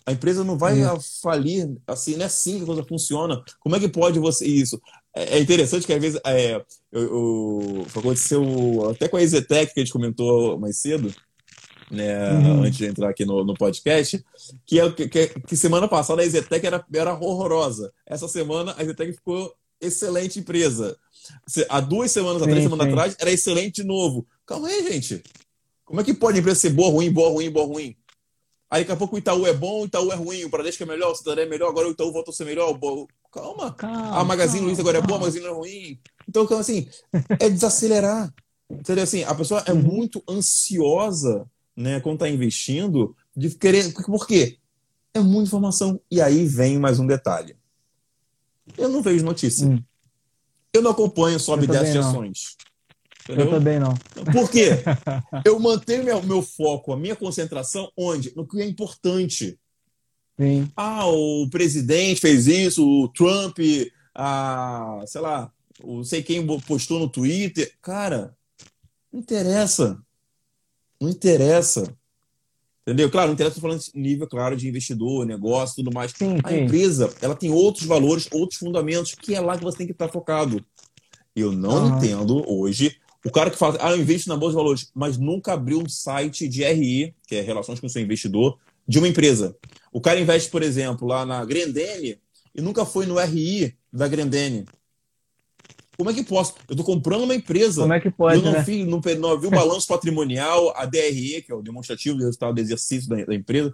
[0.05, 0.99] A empresa não vai é.
[1.21, 3.43] falir, assim, não é assim que a coisa funciona.
[3.60, 4.79] Como é que pode você isso?
[5.13, 9.79] É, é interessante que às vezes é, eu, eu, aconteceu até com a Ezetec, que
[9.81, 11.13] a gente comentou mais cedo,
[11.89, 12.63] né, uhum.
[12.63, 14.24] antes de entrar aqui no, no podcast,
[14.65, 17.93] que, é, que, que, semana passada a Ezetec era, era horrorosa.
[18.06, 20.98] Essa semana a Ezetec ficou excelente empresa.
[21.69, 22.91] Há duas semanas, há três semanas sim.
[22.91, 24.26] atrás, era excelente de novo.
[24.45, 25.24] Calma aí, gente.
[25.84, 27.95] Como é que pode a empresa ser boa, ruim, boa, ruim, boa, ruim?
[28.69, 30.86] Aí daqui a pouco o Itaú é bom, o Itaú é ruim, o Bradesco é
[30.86, 32.78] melhor, o Santander é melhor, agora o Itaú volta a ser melhor.
[33.32, 33.71] Calma.
[33.74, 35.06] calma a Magazine calma, Luiza agora calma.
[35.06, 36.00] é boa, a Magazine é ruim.
[36.28, 36.88] Então, assim,
[37.39, 38.34] é desacelerar.
[38.69, 39.04] Entendeu?
[39.04, 39.82] Assim, a pessoa é uhum.
[39.82, 41.45] muito ansiosa,
[41.76, 43.92] né, quando está investindo, de querer.
[43.94, 44.58] Por quê?
[45.14, 46.00] É muita informação.
[46.10, 47.56] E aí vem mais um detalhe.
[48.78, 49.68] Eu não vejo notícia.
[49.68, 49.82] Hum.
[50.74, 52.58] Eu não acompanho sobe 10 ações.
[53.24, 53.46] Entendeu?
[53.46, 53.94] Eu também não.
[54.32, 54.72] Por quê?
[55.44, 58.36] Eu mantenho meu, meu foco, a minha concentração, onde?
[58.36, 59.58] No que é importante.
[60.40, 60.70] Sim.
[60.76, 63.58] Ah, o presidente fez isso, o Trump,
[64.14, 65.52] a, sei lá,
[65.84, 67.74] não sei quem postou no Twitter.
[67.82, 68.36] Cara,
[69.12, 69.98] não interessa.
[71.06, 71.96] Não interessa.
[72.82, 73.10] Entendeu?
[73.10, 76.12] Claro, não interessa falando nível, claro, de investidor, negócio, tudo mais.
[76.12, 76.62] Sim, a sim.
[76.62, 80.10] empresa, ela tem outros valores, outros fundamentos, que é lá que você tem que estar
[80.10, 80.63] focado.
[81.36, 81.98] Eu não uhum.
[81.98, 85.54] entendo hoje o cara que fala, ah, eu investo na Bolsa de Valores, mas nunca
[85.54, 89.56] abriu um site de RI, que é Relações com o seu investidor, de uma empresa.
[89.91, 92.20] O cara investe, por exemplo, lá na Grendene
[92.54, 94.65] e nunca foi no RI da Grendene.
[95.97, 96.53] Como é que posso?
[96.67, 97.81] Eu estou comprando uma empresa.
[97.81, 98.38] Como é que pode?
[98.38, 98.62] Eu não, né?
[98.62, 102.53] vi, não, não vi o balanço patrimonial, a DRE, que é o demonstrativo do resultado
[102.53, 103.73] do exercício da, da empresa.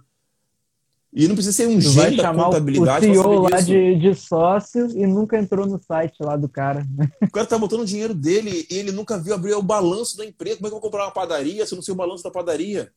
[1.14, 3.10] E não precisa ser um gênio da contabilidade.
[3.10, 6.86] O CEO lá de, de sócio e nunca entrou no site lá do cara.
[7.20, 10.24] O cara tá botando o dinheiro dele e ele nunca viu abrir o balanço da
[10.24, 10.56] empresa.
[10.56, 12.30] Como é que eu vou comprar uma padaria se eu não sei o balanço da
[12.30, 12.90] padaria?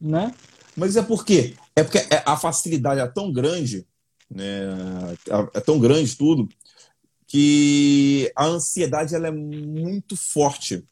[0.00, 0.34] Né?
[0.76, 1.54] Mas é por quê?
[1.76, 3.86] É porque é, a facilidade é tão grande,
[4.28, 5.14] né?
[5.54, 6.48] É tão grande tudo,
[7.34, 10.84] que a ansiedade ela é muito forte.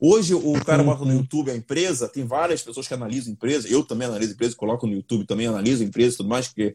[0.00, 3.84] Hoje o cara bota no YouTube a empresa, tem várias pessoas que analisam empresa, eu
[3.84, 6.74] também analiso empresa, coloco no YouTube também, analiso empresa e tudo mais, porque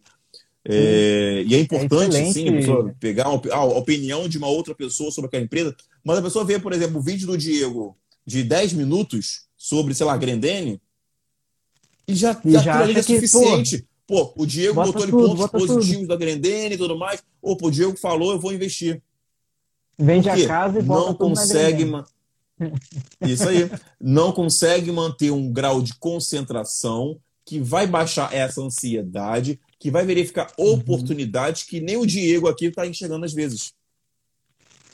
[0.63, 5.11] É, e é importante, é sim, a pessoa pegar a opinião de uma outra pessoa
[5.11, 5.75] sobre aquela empresa.
[6.01, 10.05] Mas a pessoa vê, por exemplo, o vídeo do Diego de 10 minutos sobre, sei
[10.05, 10.81] lá, Grendene,
[12.07, 13.85] e já, e já, já acha é suficiente.
[14.07, 16.07] Pô, pô, o Diego botou tudo, pontos positivos tudo.
[16.07, 17.21] da Grendene e tudo mais.
[17.41, 19.01] Ou pô, o Diego falou, eu vou investir.
[19.99, 22.05] Vende a casa e não consegue ma...
[23.21, 23.69] Isso aí.
[23.99, 30.51] Não consegue manter um grau de concentração que vai baixar essa ansiedade, que vai verificar
[30.57, 30.73] uhum.
[30.73, 33.73] oportunidades que nem o Diego aqui está enxergando às vezes.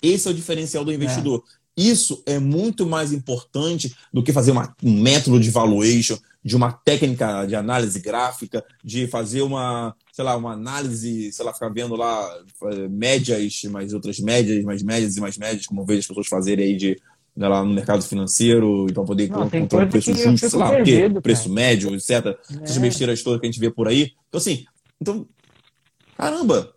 [0.02, 1.44] Esse é o diferencial do investidor.
[1.46, 1.66] É.
[1.82, 6.72] Isso é muito mais importante do que fazer uma, um método de valuation, de uma
[6.72, 11.96] técnica de análise gráfica, de fazer uma, sei lá, uma análise, sei lá, ficar vendo
[11.96, 16.08] lá eh, médias, mais outras médias, mais médias e mais médias, como eu vejo as
[16.08, 17.02] pessoas fazerem aí de
[17.36, 21.20] né, lá no mercado financeiro, para poder Não, encontrar o preço justo, sei lá, perdido,
[21.20, 22.12] preço médio, etc.
[22.12, 22.38] É.
[22.62, 24.14] Essas besteiras todas que a gente vê por aí.
[24.30, 24.66] Então, assim,
[25.02, 25.28] então,
[26.16, 26.76] caramba,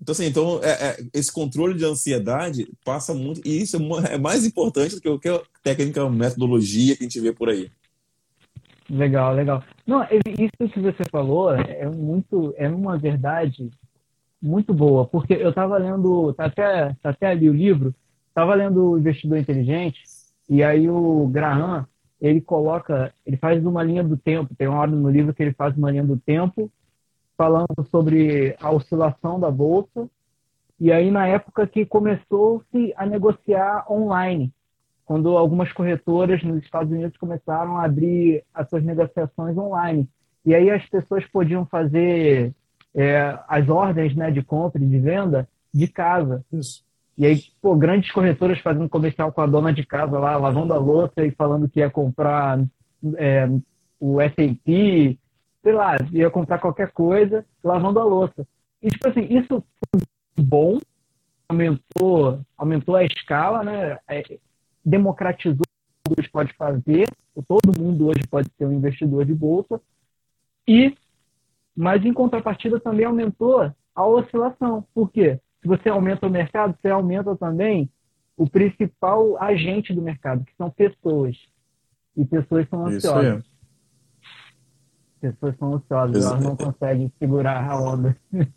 [0.00, 3.76] então, assim, então é, é, esse controle de ansiedade passa muito, e isso
[4.06, 7.68] é, é mais importante do que qualquer técnica, metodologia que a gente vê por aí.
[8.90, 9.62] Legal, legal.
[9.86, 13.70] Não, isso que você falou é muito, é uma verdade
[14.40, 17.94] muito boa, porque eu estava lendo, tá até, tá até ali o livro,
[18.28, 20.00] estava lendo o Investidor Inteligente,
[20.48, 21.86] e aí o Graham,
[22.20, 25.52] ele coloca, ele faz uma linha do tempo, tem uma hora no livro que ele
[25.52, 26.70] faz uma linha do tempo
[27.36, 30.08] falando sobre a oscilação da bolsa.
[30.80, 34.52] E aí, na época que começou-se a negociar online,
[35.08, 40.06] quando algumas corretoras nos Estados Unidos começaram a abrir as suas negociações online.
[40.44, 42.52] E aí as pessoas podiam fazer
[42.94, 46.44] é, as ordens né, de compra e de venda de casa.
[46.52, 46.84] Isso.
[47.16, 50.78] E aí, pô, grandes corretoras fazendo comercial com a dona de casa lá, lavando a
[50.78, 52.62] louça e falando que ia comprar
[53.16, 53.48] é,
[53.98, 55.18] o S&P,
[55.62, 58.46] sei lá, ia comprar qualquer coisa lavando a louça.
[58.82, 60.02] E, tipo assim, isso foi
[60.38, 60.78] bom,
[61.48, 63.98] aumentou, aumentou a escala, né?
[64.84, 65.64] Democratizou
[66.08, 67.08] o que pode fazer,
[67.46, 69.80] todo mundo hoje pode ser um investidor de bolsa,
[70.66, 70.94] e,
[71.76, 74.84] mas em contrapartida também aumentou a oscilação.
[74.94, 75.38] Por quê?
[75.60, 77.90] Se você aumenta o mercado, você aumenta também
[78.36, 81.36] o principal agente do mercado, que são pessoas.
[82.16, 83.44] E pessoas são ansiosas
[85.20, 88.16] pessoas são ansiosas, elas não conseguem segurar a onda.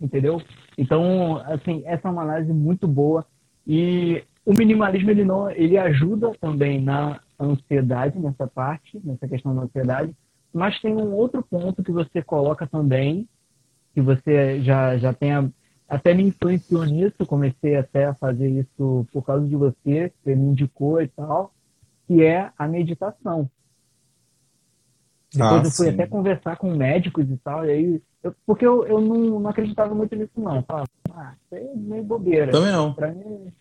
[0.00, 0.40] Entendeu?
[0.78, 3.26] Então, assim, essa é uma análise muito boa
[3.66, 9.62] e o minimalismo ele não, ele ajuda também na ansiedade nessa parte, nessa questão da
[9.62, 10.14] ansiedade,
[10.52, 13.28] mas tem um outro ponto que você coloca também,
[13.94, 15.52] que você já já tem
[15.88, 20.50] até me influenciou nisso, comecei até a fazer isso por causa de você, você me
[20.50, 21.52] indicou e tal,
[22.06, 23.50] que é a meditação.
[25.32, 25.94] Depois ah, eu fui sim.
[25.94, 29.94] até conversar com médicos e tal, e aí, eu, porque eu, eu não, não acreditava
[29.94, 32.50] muito nisso não, eu falava, ah, isso aí é meio bobeira.
[32.50, 32.92] Também não.
[32.92, 33.52] Pra mim,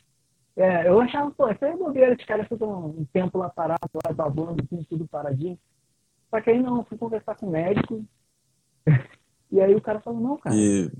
[0.57, 3.87] é, eu achava, pô, isso aí é bobeira, os caras ficam um tempo lá parado,
[4.03, 5.59] lá babando, assim, tudo paradinho.
[6.31, 8.03] Só que aí não, fui conversar com o médico,
[9.51, 10.91] e aí o cara falou, não, cara, e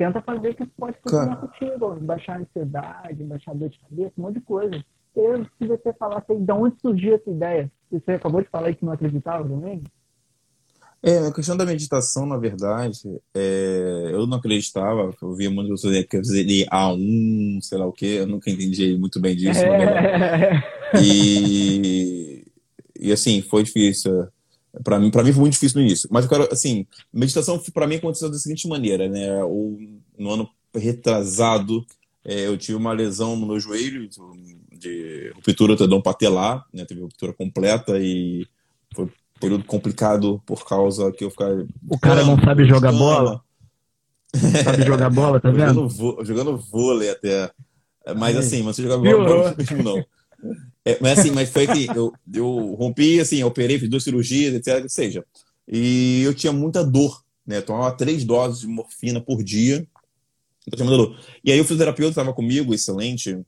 [0.00, 1.46] tenta fazer que pode funcionar Cara.
[1.46, 4.84] contigo, baixar a ansiedade, baixar a dor de cabeça, um monte de coisa.
[5.14, 7.70] Eu, se você falasse aí, de onde surgiu essa ideia?
[7.90, 9.82] Você acabou de falar aí que não acreditava também?
[11.02, 13.00] É, a questão da meditação, na verdade,
[13.34, 18.16] é, eu não acreditava, eu via muitas pessoas que eu A1, sei lá o quê,
[18.18, 20.62] eu nunca entendi muito bem disso, é.
[21.00, 22.44] E,
[22.98, 24.26] e assim, foi difícil.
[24.84, 26.08] Para mim, para mim foi muito difícil no início.
[26.12, 29.42] Mas quero, assim, meditação para mim aconteceu da seguinte maneira, né?
[29.44, 29.78] O,
[30.18, 31.86] no ano retrasado,
[32.24, 34.08] é, eu tive uma lesão no meu joelho
[34.80, 36.84] de ruptura do tendão patelar, né?
[36.84, 38.46] Teve ruptura completa e
[38.94, 41.66] foi um período complicado por causa que eu ficava.
[41.88, 43.42] O cara não sabe jogar bola.
[44.64, 45.88] sabe jogar bola, tá vendo?
[45.88, 47.50] Jogando, jogando vôlei até.
[48.16, 50.04] Mas assim, mas você jogava bola não, não.
[50.84, 54.82] É, mas assim, mas foi que eu, eu rompi, assim, operei, fiz duas cirurgias, etc,
[54.82, 55.24] que seja.
[55.68, 57.58] E eu tinha muita dor, né?
[57.58, 59.86] Eu tomava três doses de morfina por dia.
[60.66, 61.20] Eu tinha muita dor.
[61.44, 63.38] E aí o fisioterapeuta estava comigo, excelente,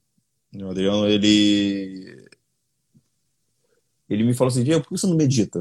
[0.54, 2.26] o Adriano, ele...
[4.08, 5.60] Ele me falou assim, Diego, por que você não medita?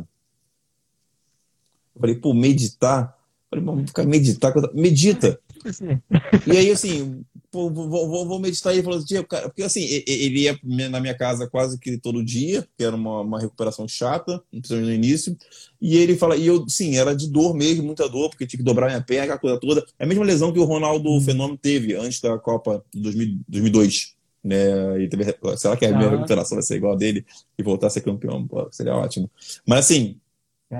[1.96, 3.18] Eu falei, pô, meditar?
[3.44, 4.54] Eu falei, vamos ficar meditar?
[4.74, 5.40] Medita!
[6.48, 8.74] e aí, assim, pô, vou, vou, vou meditar.
[8.74, 12.24] E ele falou assim, cara, porque assim, ele ia na minha casa quase que todo
[12.24, 15.38] dia, que era uma, uma recuperação chata, principalmente no início.
[15.80, 18.64] E ele fala, e eu, sim, era de dor mesmo, muita dor, porque tinha que
[18.64, 19.86] dobrar minha perna, aquela coisa toda.
[20.00, 21.22] É a mesma lesão que o Ronaldo hum.
[21.22, 24.16] Fenômeno teve antes da Copa de 2002.
[24.44, 25.02] Né?
[25.02, 25.24] E teve,
[25.58, 27.26] será que a minha recuperação vai ser igual a dele
[27.58, 28.48] e voltar a ser campeão?
[28.48, 29.30] Pô, seria ótimo.
[29.68, 30.20] Mas assim,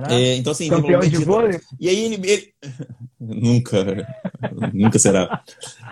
[0.10, 1.60] é, então assim, campeão de vôlei?
[1.80, 2.54] E aí ele, ele...
[3.20, 3.86] nunca,
[4.74, 5.44] nunca será.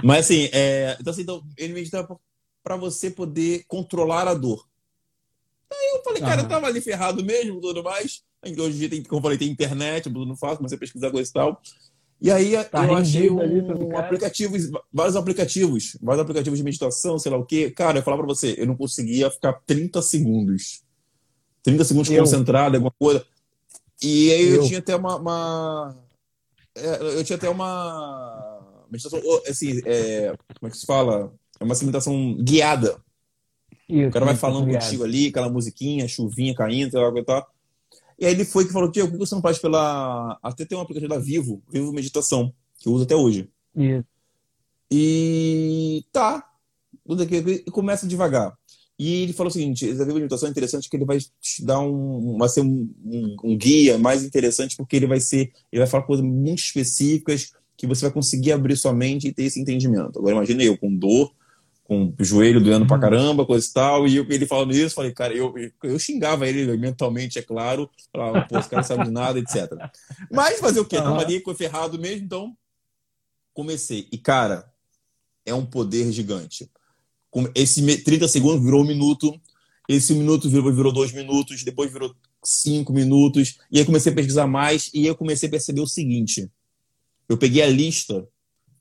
[0.04, 0.96] Mas assim, é...
[1.00, 2.20] então, assim, então ele meditava
[2.64, 4.66] para você poder controlar a dor.
[5.72, 8.24] Aí eu falei, cara, eu tava ali ferrado mesmo, tudo mais.
[8.44, 11.12] Hoje em dia tem, como eu falei, tem internet, tudo não faço, comecei a pesquisar
[11.12, 11.62] coisa e tal.
[12.22, 17.32] E aí tá eu achei um, um aplicativos, vários aplicativos, vários aplicativos de meditação, sei
[17.32, 17.72] lá o quê.
[17.72, 20.84] Cara, eu falar para você, eu não conseguia ficar 30 segundos.
[21.64, 22.20] 30 segundos eu.
[22.20, 23.26] concentrado, alguma coisa.
[24.02, 25.98] E aí eu, eu tinha até uma, uma
[26.76, 31.34] é, eu tinha até uma meditação, assim, é, como é que se fala?
[31.60, 32.98] É uma meditação guiada.
[33.88, 34.86] Isso, o cara vai falando guiado.
[34.86, 37.48] contigo ali, aquela musiquinha, chuvinha caindo, sei lá e tal.
[38.20, 40.38] E aí ele foi que falou, Tiago, por que você não faz pela...
[40.44, 43.50] Até tem um aplicativo da Vivo, Vivo Meditação, que eu uso até hoje.
[43.76, 44.06] Isso.
[44.92, 46.46] E tá.
[47.08, 48.54] E começa devagar.
[48.98, 51.80] E ele falou o seguinte: essa Vivo Meditação é interessante que ele vai te dar
[51.80, 55.88] um, vai ser um, um, um, guia mais interessante porque ele vai ser, ele vai
[55.88, 60.20] falar coisas muito específicas que você vai conseguir abrir sua mente e ter esse entendimento.
[60.20, 61.32] Agora imagine eu com dor,
[61.90, 63.02] com o joelho doendo pra uhum.
[63.02, 65.52] caramba, coisa e tal, e eu, ele falando isso, falei, cara, eu,
[65.84, 69.68] eu xingava ele mentalmente, é claro, falava, pô, esse cara sabe de nada, etc.
[70.32, 70.98] Mas fazer o quê?
[70.98, 71.04] Uhum.
[71.04, 72.56] Tava ali ferrado mesmo, então
[73.56, 74.08] comecei.
[74.12, 74.72] E, cara,
[75.44, 76.70] é um poder gigante.
[77.56, 79.34] Esse 30 segundos virou um minuto,
[79.88, 84.46] esse minuto virou, virou dois minutos, depois virou cinco minutos, e aí comecei a pesquisar
[84.46, 86.52] mais, e eu comecei a perceber o seguinte,
[87.28, 88.28] eu peguei a lista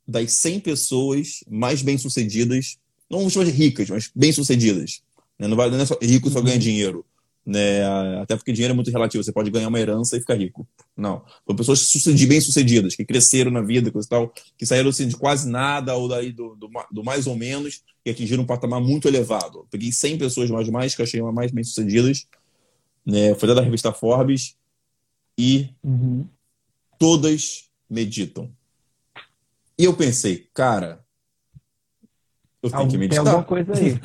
[0.07, 2.77] das 100 pessoas mais bem-sucedidas
[3.11, 5.03] não vamos chamar de ricas, mas bem-sucedidas.
[5.39, 5.49] Né?
[5.49, 6.61] Não, vai, não é só rico só ganha uhum.
[6.61, 7.05] dinheiro.
[7.49, 7.83] Né?
[8.21, 9.25] Até porque dinheiro é muito relativo.
[9.25, 10.69] Você pode ganhar uma herança e ficar rico.
[10.95, 11.23] Não.
[11.47, 11.91] São pessoas
[12.27, 16.31] bem-sucedidas, que cresceram na vida, coisa tal, que saíram assim, de quase nada ou daí
[16.31, 19.67] do, do, do, mais ou menos e atingiram um patamar muito elevado.
[19.71, 22.27] peguei 100 pessoas mais mais que eu achei mais bem-sucedidas.
[23.07, 23.35] Né?
[23.35, 24.55] Foi da revista Forbes
[25.39, 26.27] e uhum.
[26.99, 28.51] todas meditam.
[29.79, 31.03] E eu pensei, cara,
[32.77, 33.25] Algum, que meditar.
[33.25, 34.01] Tem alguma coisa aí.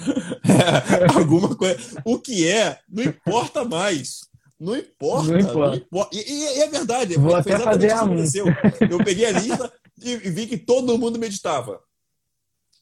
[0.47, 2.02] é, alguma coisa.
[2.06, 4.21] O que é, não importa mais.
[4.60, 5.32] Não importa.
[5.32, 5.69] Não importa.
[5.69, 6.15] Não importa.
[6.15, 7.17] E, e, e, é verdade.
[7.17, 8.45] Vou até fazer a aconteceu.
[8.89, 9.71] Eu peguei a lista
[10.02, 11.80] e, vi que todo mundo meditava.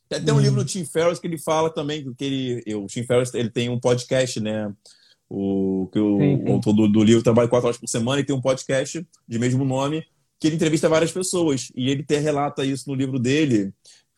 [0.07, 0.41] Tem, tem um hum.
[0.41, 3.69] livro do Tim Ferriss que ele fala também que ele, o Tim Ferriss ele tem
[3.69, 4.71] um podcast, né?
[5.29, 6.43] O que o, sim, sim.
[6.43, 9.39] o autor do, do, livro trabalha quatro horas por semana e tem um podcast de
[9.39, 10.05] mesmo nome
[10.37, 13.71] que ele entrevista várias pessoas e ele até relata isso no livro dele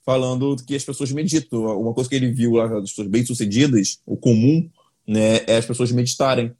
[0.05, 1.79] falando que as pessoas meditam.
[1.79, 4.69] Uma coisa que ele viu lá das pessoas bem-sucedidas, o comum,
[5.07, 6.53] né, é as pessoas meditarem.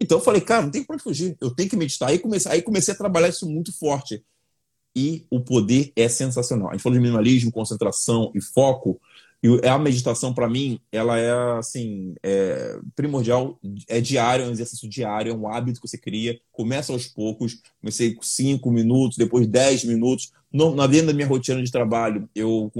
[0.00, 2.08] Então eu falei, cara, não tem para fugir, eu tenho que meditar.
[2.08, 4.22] Aí comecei, aí comecei a trabalhar isso muito forte.
[4.94, 6.68] E o poder é sensacional.
[6.68, 9.00] A gente falou de minimalismo, concentração e foco.
[9.42, 14.88] E a meditação, para mim, ela é assim, é primordial, é diário, é um exercício
[14.88, 16.38] diário, é um hábito que você cria.
[16.52, 20.30] Começa aos poucos, comecei com 5 minutos, depois 10 minutos.
[20.52, 22.70] No, na dentro da minha rotina de trabalho, eu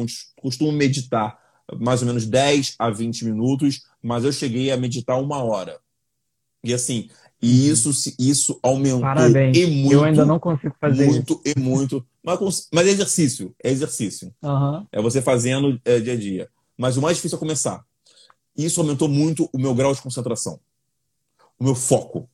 [0.40, 1.37] costumo meditar
[1.81, 5.81] mais ou menos 10 a 20 minutos, mas eu cheguei a meditar uma hora.
[6.62, 7.09] E assim,
[7.42, 7.72] e uhum.
[7.72, 9.57] isso, isso aumentou Parabéns.
[9.57, 9.92] e muito.
[9.92, 11.55] Eu ainda não consigo fazer muito isso.
[11.57, 12.07] e muito.
[12.22, 14.32] Mas, mas é exercício, é exercício.
[14.42, 14.87] Uhum.
[14.92, 16.48] É você fazendo é, dia a dia.
[16.76, 17.85] Mas o mais difícil é começar.
[18.56, 20.61] Isso aumentou muito o meu grau de concentração,
[21.58, 22.28] o meu foco.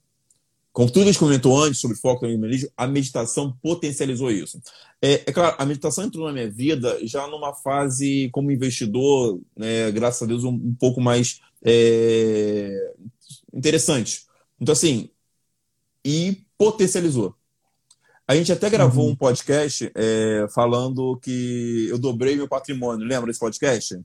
[0.73, 4.61] Como tudo a gente comentou antes sobre foco e minimalismo, a meditação potencializou isso.
[5.03, 9.91] É, é, claro, a meditação entrou na minha vida já numa fase como investidor, né,
[9.91, 12.95] graças a Deus, um, um pouco mais é,
[13.53, 14.27] interessante.
[14.61, 15.11] Então, assim,
[16.05, 17.35] e potencializou.
[18.29, 19.13] A gente até gravou uhum.
[19.13, 23.07] um podcast é, falando que eu dobrei meu patrimônio.
[23.07, 23.99] Lembra desse podcast?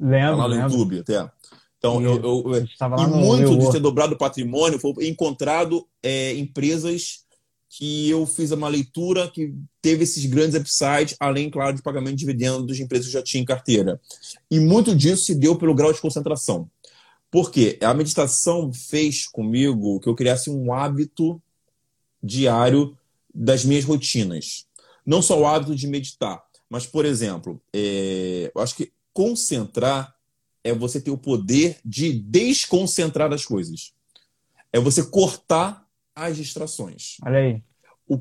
[0.00, 0.36] Lembro.
[0.36, 0.72] Tá lá no lembro.
[0.72, 1.30] YouTube até.
[1.78, 7.22] Então, eu, eu, eu e muito de ter dobrado o patrimônio foi encontrado é, empresas
[7.68, 12.20] que eu fiz uma leitura que teve esses grandes upsides, além, claro, de pagamento de
[12.20, 14.00] dividendos de empresas que já tinha em carteira.
[14.50, 16.68] E muito disso se deu pelo grau de concentração.
[17.30, 21.40] Porque a meditação fez comigo que eu criasse um hábito
[22.22, 22.96] diário
[23.34, 24.66] das minhas rotinas.
[25.04, 30.14] Não só o hábito de meditar, mas, por exemplo, é, eu acho que concentrar
[30.64, 33.92] é você ter o poder de desconcentrar as coisas.
[34.72, 37.16] É você cortar as distrações.
[37.24, 37.62] Olha aí.
[38.08, 38.20] O,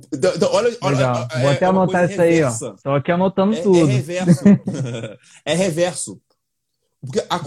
[0.52, 1.28] olha, olha, Legal.
[1.32, 2.66] É, Vou até é anotar isso reversa.
[2.66, 2.76] aí, ó.
[2.76, 3.80] Estou aqui anotando é, tudo.
[3.90, 4.44] É reverso.
[5.46, 6.22] é reverso.
[7.02, 7.38] Porque a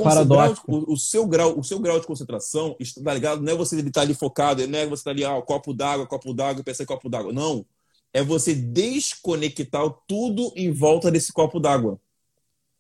[0.67, 3.91] o, o, seu grau, o seu grau de concentração está ligado, não é você estar
[3.93, 6.83] tá ali focado, não é você estar tá ali, ah, copo d'água, copo d'água, pensar
[6.83, 7.33] em copo d'água.
[7.33, 7.65] Não.
[8.13, 12.01] É você desconectar tudo em volta desse copo d'água.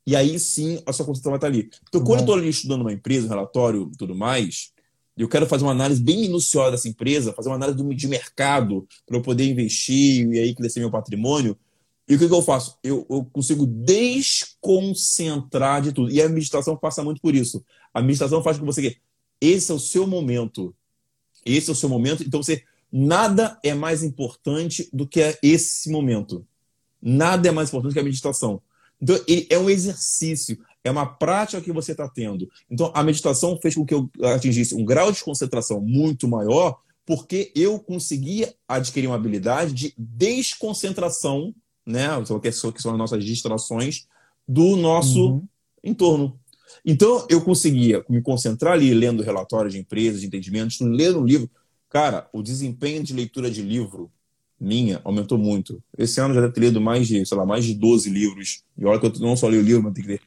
[0.06, 1.70] E aí sim a sua concentração vai estar ali.
[1.88, 4.72] Então, quando eu estou ali estudando uma empresa, um relatório e tudo mais,
[5.16, 9.16] eu quero fazer uma análise bem minuciosa dessa empresa, fazer uma análise de mercado para
[9.16, 11.56] eu poder investir e aí crescer meu patrimônio.
[12.06, 12.78] E o que, que eu faço?
[12.82, 16.10] Eu, eu, consigo desconcentrar de tudo.
[16.10, 17.64] E a meditação passa muito por isso.
[17.92, 18.96] A meditação faz com que você.
[19.40, 20.74] Esse é o seu momento.
[21.44, 22.22] Esse é o seu momento.
[22.22, 22.62] Então você.
[22.96, 26.46] Nada é mais importante do que esse momento.
[27.02, 28.62] Nada é mais importante que a meditação.
[29.00, 29.16] Então,
[29.50, 32.48] é um exercício, é uma prática que você está tendo.
[32.70, 37.52] Então, a meditação fez com que eu atingisse um grau de concentração muito maior, porque
[37.54, 41.54] eu conseguia adquirir uma habilidade de desconcentração,
[41.86, 42.08] né?
[42.40, 44.06] Que são as nossas distrações
[44.46, 45.48] do nosso uhum.
[45.82, 46.38] entorno.
[46.84, 51.50] Então, eu conseguia me concentrar ali, lendo relatórios de empresas, de entendimentos, lendo um livro.
[51.88, 54.10] Cara, o desempenho de leitura de livro
[54.60, 55.82] minha aumentou muito.
[55.96, 58.62] Esse ano já deve ter lido mais de, sei lá, mais de 12 livros.
[58.76, 60.20] E olha que eu não só leio livro, mas tem que ler.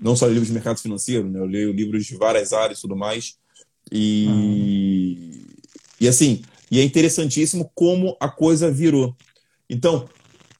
[0.00, 1.38] Não só livros de mercado financeiro, né?
[1.38, 3.36] Eu leio livros de várias áreas e tudo mais.
[3.90, 5.46] E,
[6.00, 9.16] e assim, e é interessantíssimo como a coisa virou.
[9.68, 10.08] Então,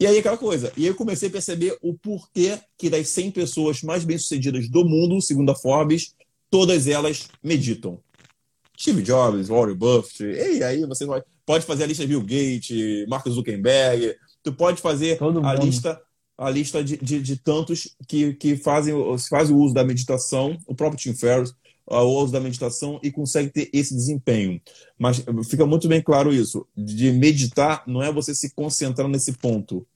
[0.01, 0.73] e aí aquela coisa.
[0.77, 4.85] E aí eu comecei a perceber o porquê que das 100 pessoas mais bem-sucedidas do
[4.85, 6.15] mundo, segundo a Forbes,
[6.51, 8.01] todas elas meditam.
[8.79, 13.09] Steve Jobs, Warren Buffett, e aí você vai pode fazer a lista de Bill Gates,
[13.09, 16.01] Mark Zuckerberg, tu pode fazer a lista
[16.37, 18.95] a lista de, de, de, tantos que, que fazem,
[19.29, 21.53] fazem o uso da meditação, o próprio Tim Ferriss,
[21.91, 24.61] o uso da meditação e consegue ter esse desempenho.
[24.99, 29.87] Mas fica muito bem claro isso, de meditar não é você se concentrar nesse ponto,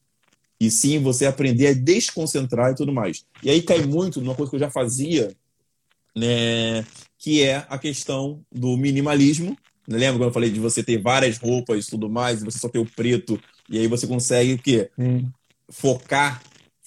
[0.59, 3.25] e sim você aprender a desconcentrar e tudo mais.
[3.43, 5.35] E aí cai muito numa coisa que eu já fazia,
[6.17, 6.85] né,
[7.19, 9.57] que é a questão do minimalismo,
[9.89, 12.69] Lembra quando eu falei de você ter várias roupas e tudo mais, e você só
[12.69, 14.91] ter o preto, e aí você consegue o quê?
[14.99, 15.29] Hum.
[15.69, 16.43] Focar,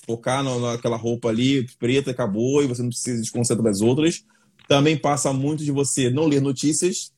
[0.06, 4.24] focar naquela roupa ali, preta, acabou, e você não precisa desconcentrar das outras.
[4.68, 7.12] Também passa muito de você não ler notícias,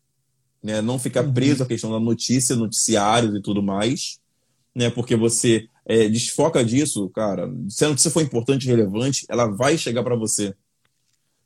[0.62, 0.82] né?
[0.82, 1.34] não ficar uhum.
[1.34, 4.20] preso à questão da notícia, noticiários e tudo mais,
[4.76, 4.90] né?
[4.90, 7.50] porque você é, desfoca disso, cara.
[7.70, 10.54] Se a notícia for importante e relevante, ela vai chegar para você.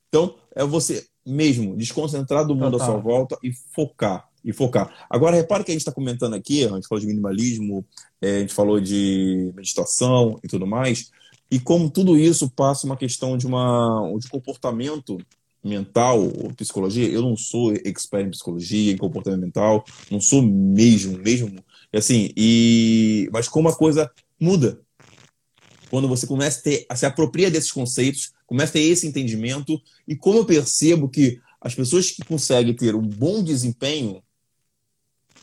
[0.10, 2.88] Então, é você mesmo desconcentrar do mundo Total.
[2.88, 4.28] à sua volta e focar.
[4.44, 5.06] E focar.
[5.08, 7.86] Agora, repare que a gente está comentando aqui, a gente falou de minimalismo,
[8.20, 11.12] é, a gente falou de meditação e tudo mais,
[11.52, 15.18] e como tudo isso passa uma questão de, uma, de comportamento
[15.64, 21.18] mental ou psicologia, eu não sou expert em psicologia, em comportamento mental, não sou mesmo,
[21.20, 24.80] mesmo, assim, e mas como a coisa muda
[25.92, 29.80] quando você começa a, ter, a se apropria desses conceitos, começa a ter esse entendimento,
[30.08, 34.24] e como eu percebo que as pessoas que conseguem ter um bom desempenho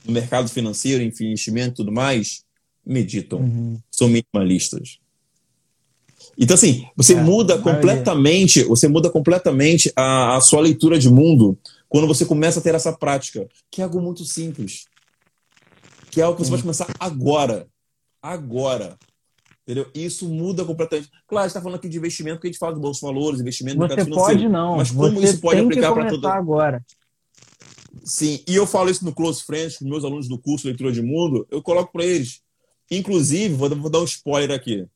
[0.06, 2.46] no mercado financeiro, em investimento e tudo mais,
[2.84, 3.78] meditam, uhum.
[3.90, 4.98] são minimalistas.
[6.38, 11.58] Então, assim, você é, muda completamente, você muda completamente a, a, sua leitura de mundo
[11.88, 14.84] quando você começa a ter essa prática, que é algo muito simples.
[16.10, 17.66] Que é algo que você pode começar agora.
[18.22, 18.96] Agora.
[19.62, 19.90] Entendeu?
[19.92, 21.10] Isso muda completamente.
[21.26, 23.40] Claro, a gente está falando aqui de investimento, porque a gente fala de bolsos valores,
[23.40, 24.40] investimento no mercado financeiro.
[24.40, 24.76] Pode não.
[24.76, 26.84] Mas como Você isso pode aplicar para todo agora.
[28.04, 31.02] Sim, e eu falo isso no Close Friends, com meus alunos do curso Leitura de
[31.02, 32.40] Mundo, eu coloco para eles.
[32.90, 34.86] Inclusive, vou, vou dar um spoiler aqui.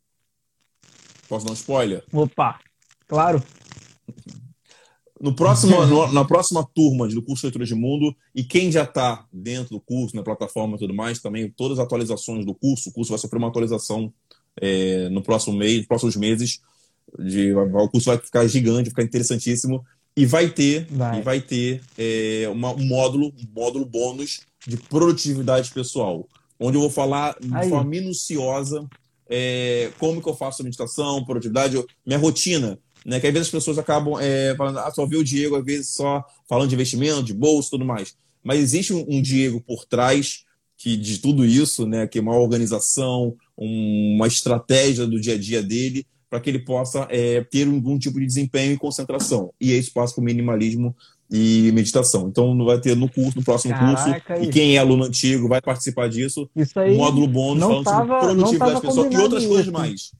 [1.32, 2.04] Posso dar um spoiler?
[2.12, 2.60] Opa,
[3.08, 3.42] claro.
[5.18, 9.24] No próximo, no, na próxima turma do curso Leitura de Mundo, e quem já está
[9.32, 12.92] dentro do curso, na plataforma e tudo mais, também todas as atualizações do curso, o
[12.92, 14.12] curso vai sofrer uma atualização
[14.60, 16.60] é, no próximo mês, nos próximos meses.
[17.18, 19.82] De, o curso vai ficar gigante, vai ficar interessantíssimo.
[20.14, 21.20] E vai ter, vai.
[21.20, 26.28] E vai ter é, uma, um módulo, um módulo bônus de produtividade pessoal,
[26.60, 27.70] onde eu vou falar de Aí.
[27.70, 28.86] forma minuciosa
[29.34, 32.78] é, como que eu faço meditação, produtividade, minha rotina.
[33.04, 35.64] Né, que às vezes as pessoas acabam é, falando, ah, só viu o Diego, às
[35.64, 38.14] vezes só falando de investimento, de bolsa tudo mais.
[38.44, 40.44] Mas existe um, um Diego por trás
[40.76, 45.60] que de tudo isso, né, que é uma organização, uma estratégia do dia a dia
[45.60, 49.52] dele para que ele possa é, ter algum tipo de desempenho e concentração.
[49.60, 50.96] E isso passa com minimalismo
[51.32, 52.28] e meditação.
[52.28, 55.62] Então vai ter no curso, no próximo Caraca, curso, e quem é aluno antigo vai
[55.62, 56.48] participar disso.
[56.54, 60.12] Isso aí um módulo bônus falando tava, sobre produtividade pessoal e outras coisas mais.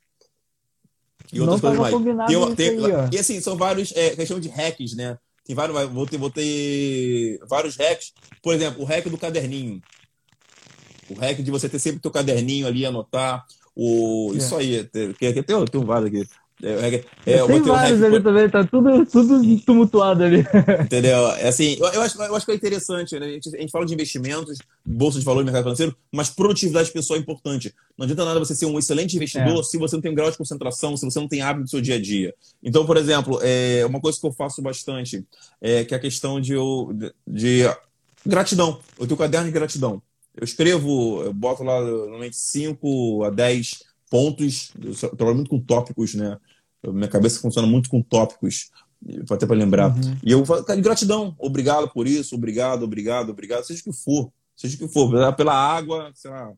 [1.31, 2.57] E outras não coisas mais.
[2.57, 5.19] Tem, tem, aí, e assim, são vários, é, questão de hacks, né?
[5.45, 8.15] Tem vários, vou ter, vou ter vários hacks.
[8.43, 9.83] Por exemplo, o hack do caderninho.
[11.11, 13.45] O hack de você ter sempre teu caderninho ali, anotar.
[13.77, 14.31] O...
[14.33, 14.39] É.
[14.39, 16.27] Isso aí, tem, tem, tem, tem vários aqui.
[16.63, 20.47] É, é, é, Tem vários um ali também, tá tudo, tudo tumultuado ali.
[20.85, 21.27] Entendeu?
[21.33, 23.27] É assim, eu, eu, acho, eu acho que é interessante, né?
[23.27, 27.19] A gente, a gente fala de investimentos, bolsa de valor mercado financeiro, mas produtividade pessoal
[27.19, 27.75] é importante.
[27.99, 29.63] Não adianta nada você ser um excelente investidor é.
[29.65, 31.81] se você não tem um grau de concentração, se você não tem hábito do seu
[31.81, 32.33] dia a dia.
[32.63, 35.27] Então, por exemplo, é, uma coisa que eu faço bastante
[35.61, 36.55] é que é a questão de,
[36.95, 37.71] de, de
[38.25, 38.79] gratidão.
[39.01, 40.01] Eu tenho um caderno de gratidão.
[40.37, 46.15] Eu escrevo, eu boto lá normalmente 5 a 10 pontos, eu trabalho muito com tópicos,
[46.15, 46.37] né?
[46.85, 48.70] Minha cabeça funciona muito com tópicos,
[49.30, 49.95] até para lembrar.
[49.95, 50.16] Uhum.
[50.22, 53.93] E eu falo, cara, de gratidão, obrigado por isso, obrigado, obrigado, obrigado, seja o que
[53.93, 56.53] for, seja o que for, pela água, sei lá,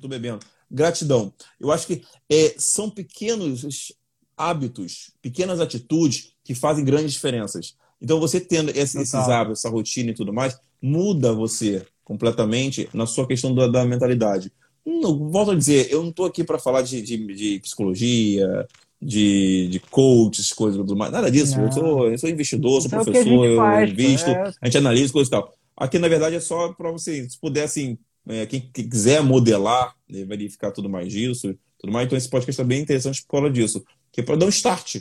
[0.00, 0.40] tô bebendo.
[0.70, 1.32] Gratidão.
[1.58, 3.92] Eu acho que é, são pequenos
[4.36, 7.76] hábitos, pequenas atitudes que fazem grandes diferenças.
[8.00, 13.26] Então, você tendo esses hábitos, essa rotina e tudo mais, muda você completamente na sua
[13.26, 14.50] questão da, da mentalidade.
[14.84, 18.66] Não, volto a dizer, eu não estou aqui para falar de, de, de, psicologia,
[19.00, 21.12] de, de coaches, coisas tudo mais.
[21.12, 21.58] Nada disso.
[21.58, 24.52] Eu sou, eu sou investidor, sou Isso professor, é eu faz, invisto, é...
[24.60, 25.54] a gente analisa coisas e tal.
[25.76, 27.96] Aqui, na verdade, é só para você, se puder, assim,
[28.28, 32.06] é, quem, quiser modelar, né, verificar tudo mais disso, tudo mais.
[32.06, 33.82] Então, esse podcast é bem interessante por causa disso.
[34.12, 34.96] Que é para dar um start.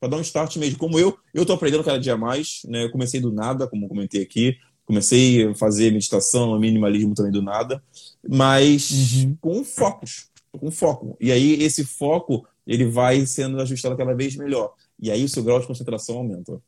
[0.00, 0.78] Para dar um start mesmo.
[0.78, 2.84] Como eu, eu estou aprendendo cada dia mais, né?
[2.84, 4.56] Eu comecei do nada, como comentei aqui.
[4.84, 7.82] Comecei a fazer meditação, minimalismo também do nada,
[8.28, 9.36] mas uhum.
[9.40, 11.16] com focos, com foco.
[11.18, 14.74] E aí esse foco ele vai sendo ajustado cada vez melhor.
[14.98, 16.60] E aí o seu grau de concentração aumenta.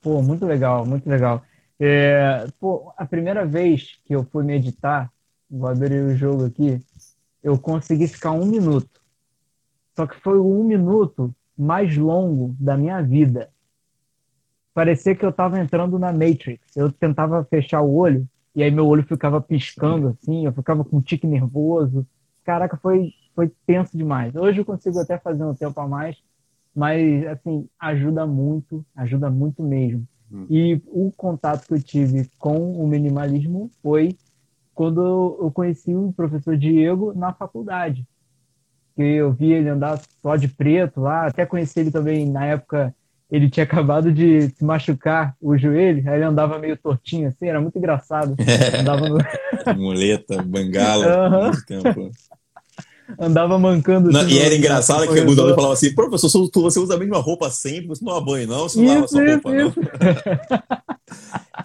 [0.00, 1.42] Pô, muito legal, muito legal.
[1.78, 5.12] É, pô, a primeira vez que eu fui meditar,
[5.50, 6.80] vou abrir o jogo aqui,
[7.42, 9.00] eu consegui ficar um minuto.
[9.96, 13.50] Só que foi o um minuto mais longo da minha vida
[14.78, 16.60] parecia que eu estava entrando na Matrix.
[16.76, 18.24] Eu tentava fechar o olho
[18.54, 22.06] e aí meu olho ficava piscando assim, eu ficava com um tique nervoso.
[22.44, 24.34] Caraca, foi, foi tenso demais.
[24.34, 26.16] Hoje eu consigo até fazer um tempo a mais,
[26.74, 30.04] mas assim, ajuda muito, ajuda muito mesmo.
[30.32, 30.44] Hum.
[30.50, 34.16] E o contato que eu tive com o minimalismo foi
[34.74, 38.04] quando eu conheci o professor Diego na faculdade.
[38.96, 42.92] Que eu vi ele andar só de preto lá, até conheci ele também na época
[43.30, 47.60] ele tinha acabado de se machucar o joelho, aí ele andava meio tortinho assim, era
[47.60, 48.34] muito engraçado.
[48.80, 49.18] Andava no...
[49.76, 52.10] Muleta, bengala, tempo.
[53.18, 54.10] Andava mancando.
[54.10, 57.50] Não, e era engraçado que o Budão falava assim: professor, você usa a mesma roupa
[57.50, 59.80] sempre, você não toma banho, não, você não lava sua roupa, isso.
[59.80, 60.62] não.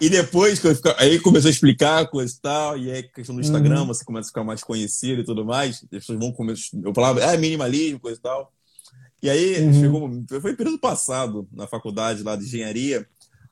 [0.00, 0.94] e depois que eu fico...
[0.96, 3.86] aí começou a explicar coisa e tal, e aí questão do Instagram, uhum.
[3.88, 6.78] você começa a ficar mais conhecido e tudo mais, as pessoas vão começar.
[6.82, 8.52] Eu falava, é minimalismo, coisa e tal.
[9.22, 9.72] E aí, uhum.
[9.72, 13.06] chegou, foi período passado, na faculdade lá de engenharia.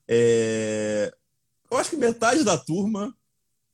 [0.08, 1.12] É,
[1.70, 3.14] eu acho que metade da turma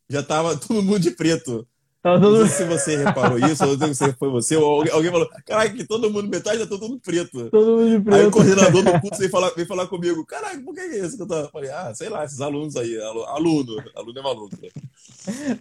[0.09, 1.67] já tava todo mundo de preto.
[2.15, 5.11] Tá não sei se você reparou isso, ou não sei se foi você, ou alguém,
[5.11, 7.51] falou, caraca, que todo mundo, metade tá todo mundo preto.
[7.51, 8.17] Todo mundo de preto.
[8.17, 11.17] Aí o coordenador do curso veio falar, veio falar comigo, caraca, por que é isso
[11.17, 11.49] que eu tava?
[11.49, 14.57] Falei, ah, sei lá, esses alunos aí, aluno, aluno é maluco.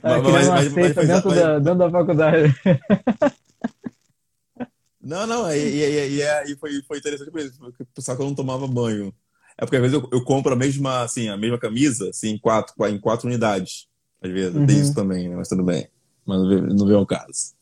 [0.02, 2.56] Ah, mas, mas, mas, mas, dentro, da, dentro da faculdade.
[5.08, 8.36] Não, não, e, e, e, e, foi, foi interessante por isso, porque que eu não
[8.36, 9.14] tomava banho.
[9.58, 12.38] É porque às vezes eu, eu compro a mesma, assim, a mesma camisa, assim, em
[12.38, 13.88] quatro, em quatro unidades.
[14.22, 14.66] Às vezes, uhum.
[14.66, 15.36] tem isso também, né?
[15.38, 15.88] Mas tudo bem.
[16.28, 16.40] Mas
[16.74, 17.56] não vê o caso.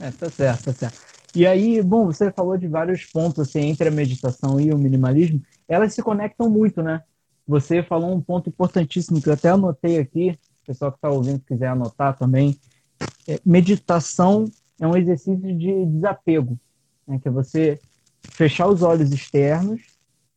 [0.00, 0.98] É, tá certo, tá certo.
[1.34, 5.42] E aí, bom, você falou de vários pontos assim, entre a meditação e o minimalismo.
[5.68, 7.02] Elas se conectam muito, né?
[7.46, 11.40] Você falou um ponto importantíssimo que eu até anotei aqui, o pessoal que está ouvindo
[11.40, 12.58] quiser anotar também.
[13.28, 14.44] É, meditação
[14.80, 16.58] é um exercício de desapego,
[17.06, 17.18] né?
[17.18, 17.78] que é você
[18.22, 19.80] fechar os olhos externos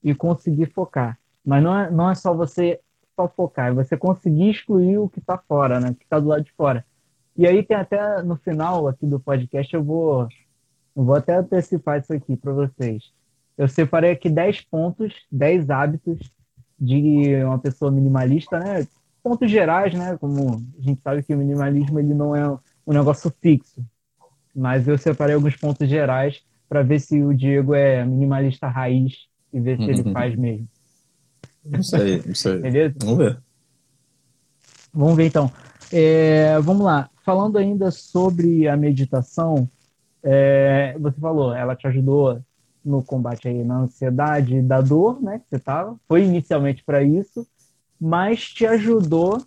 [0.04, 1.18] e conseguir focar.
[1.46, 2.80] Mas não é, não é só você
[3.16, 5.90] só focar, é você conseguir excluir o que está fora, né?
[5.90, 6.86] o que está do lado de fora.
[7.36, 10.28] E aí tem até no final aqui do podcast, eu vou,
[10.96, 13.12] eu vou até antecipar isso aqui para vocês.
[13.58, 16.20] Eu separei aqui 10 pontos, 10 hábitos
[16.80, 18.88] de uma pessoa minimalista, né?
[19.22, 20.18] Pontos gerais, né?
[20.18, 22.50] Como a gente sabe que o minimalismo ele não é
[22.86, 23.84] um negócio fixo
[24.56, 29.60] mas eu separei alguns pontos gerais para ver se o Diego é minimalista raiz e
[29.60, 30.68] ver se ele faz mesmo.
[31.66, 32.60] Não sei, não sei.
[32.60, 32.96] Beleza?
[33.00, 33.42] Vamos ver.
[34.94, 35.52] Vamos ver então.
[35.92, 37.10] É, vamos lá.
[37.24, 39.70] Falando ainda sobre a meditação,
[40.22, 42.42] é, você falou, ela te ajudou
[42.84, 45.40] no combate aí na ansiedade da dor, né?
[45.40, 45.98] Que você tava.
[46.08, 47.48] Foi inicialmente para isso,
[48.00, 49.42] mas te ajudou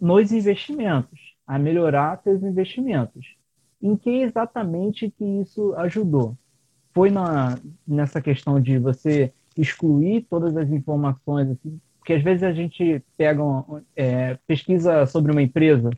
[0.00, 3.36] nos investimentos, a melhorar seus investimentos.
[3.80, 6.36] Em que exatamente que isso ajudou?
[6.92, 12.52] Foi na, nessa questão de você excluir todas as informações, assim, porque às vezes a
[12.52, 15.90] gente pega uma, é, pesquisa sobre uma empresa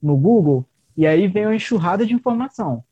[0.00, 0.64] no Google
[0.96, 2.84] e aí vem uma enxurrada de informação.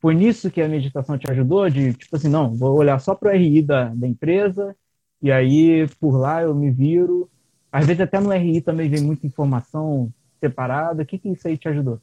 [0.00, 1.68] Foi nisso que a meditação te ajudou?
[1.68, 4.74] De tipo assim, não, vou olhar só para o RI da, da empresa
[5.20, 7.28] e aí por lá eu me viro.
[7.70, 11.02] Às vezes até no RI também vem muita informação separada.
[11.02, 12.00] O que, que isso aí te ajudou?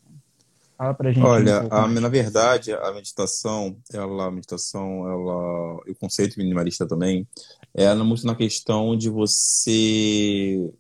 [0.77, 1.25] Fala pra gente.
[1.25, 7.27] Olha, um a, na verdade, a meditação, ela, a meditação, ela, o conceito minimalista também,
[7.73, 10.71] é muito na questão de você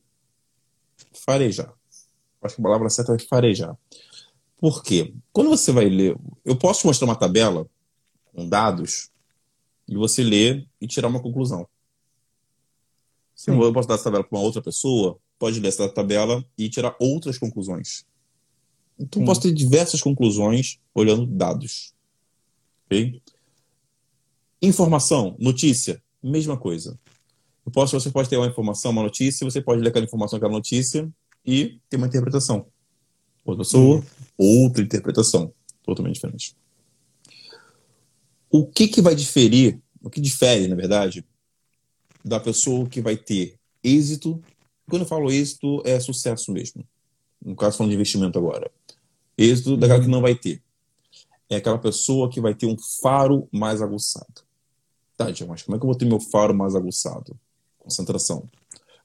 [1.13, 1.73] farejar.
[2.43, 3.75] Acho que a palavra certa é farejar.
[4.57, 5.13] Por quê?
[5.33, 7.67] Quando você vai ler, eu posso te mostrar uma tabela
[8.33, 9.09] com dados
[9.87, 11.67] e você ler e tirar uma conclusão.
[13.33, 16.69] Se eu posso dar essa tabela para uma outra pessoa, pode ler essa tabela e
[16.69, 18.05] tirar outras conclusões.
[18.99, 19.25] Então, Sim.
[19.25, 21.93] posso ter diversas conclusões olhando dados.
[22.85, 23.21] Ok?
[24.61, 26.99] Informação, notícia, mesma coisa.
[27.65, 30.53] Eu posso, você pode ter uma informação, uma notícia, você pode ler aquela informação, aquela
[30.53, 31.09] notícia
[31.45, 32.65] e ter uma interpretação.
[33.45, 34.03] Outra pessoa,
[34.37, 35.53] outra interpretação.
[35.83, 36.55] Totalmente diferente.
[38.49, 41.25] O que, que vai diferir, o que difere, na verdade,
[42.23, 44.41] da pessoa que vai ter êxito?
[44.89, 46.85] Quando eu falo êxito, é sucesso mesmo.
[47.47, 48.69] No caso, falando de investimento agora.
[49.37, 50.61] Êxito daquela que não vai ter.
[51.49, 54.43] É aquela pessoa que vai ter um faro mais aguçado.
[55.15, 57.39] Tá, Diego, mas como é que eu vou ter meu faro mais aguçado?
[57.79, 58.49] Concentração.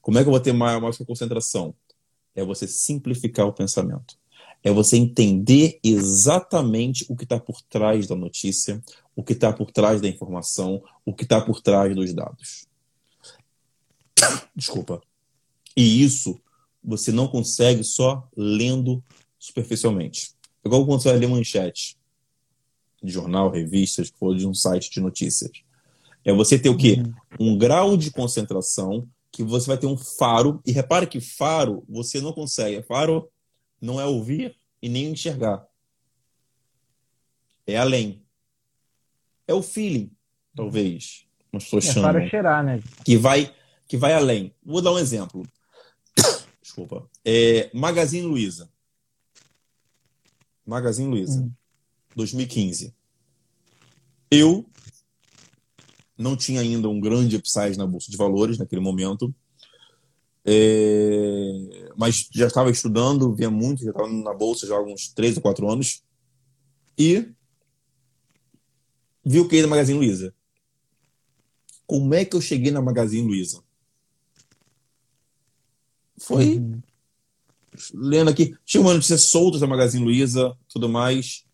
[0.01, 1.73] Como é que eu vou ter mais, mais concentração?
[2.35, 4.17] É você simplificar o pensamento.
[4.61, 8.83] É você entender exatamente o que está por trás da notícia,
[9.15, 12.67] o que está por trás da informação, o que está por trás dos dados.
[14.53, 15.01] Desculpa.
[15.77, 16.42] E isso
[16.83, 19.03] você não consegue só lendo
[19.39, 20.31] superficialmente.
[20.65, 21.97] Igual quando você vai ler manchete
[23.01, 25.51] de jornal, revistas, for de um site de notícias.
[26.23, 27.03] É você ter o quê?
[27.39, 27.53] Uhum.
[27.53, 30.61] Um grau de concentração que você vai ter um faro.
[30.65, 32.81] E repare que faro você não consegue.
[32.83, 33.29] Faro
[33.81, 35.65] não é ouvir e nem enxergar.
[37.67, 38.21] É além.
[39.45, 40.09] É o feeling,
[40.55, 41.25] talvez.
[41.51, 42.27] As pessoas é chamam.
[42.29, 42.81] cheirar, né?
[43.03, 43.53] Que vai,
[43.87, 44.53] que vai além.
[44.65, 45.45] Vou dar um exemplo.
[46.73, 47.07] Desculpa.
[47.23, 48.67] É, Magazine Luiza.
[50.65, 51.51] Magazine Luiza, hum.
[52.15, 52.91] 2015.
[54.31, 54.65] Eu
[56.17, 59.31] não tinha ainda um grande upside na bolsa de valores naquele momento,
[60.43, 61.91] é...
[61.95, 65.43] mas já estava estudando, via muito, já estava na bolsa já há uns 3 ou
[65.43, 66.01] 4 anos,
[66.97, 67.31] e
[69.23, 70.33] vi o que da Magazine Luiza.
[71.85, 73.63] Como é que eu cheguei na Magazine Luiza?
[76.17, 76.81] Foi uhum
[77.93, 81.45] lendo aqui, tinha uma notícia solta da Magazine Luiza, tudo mais,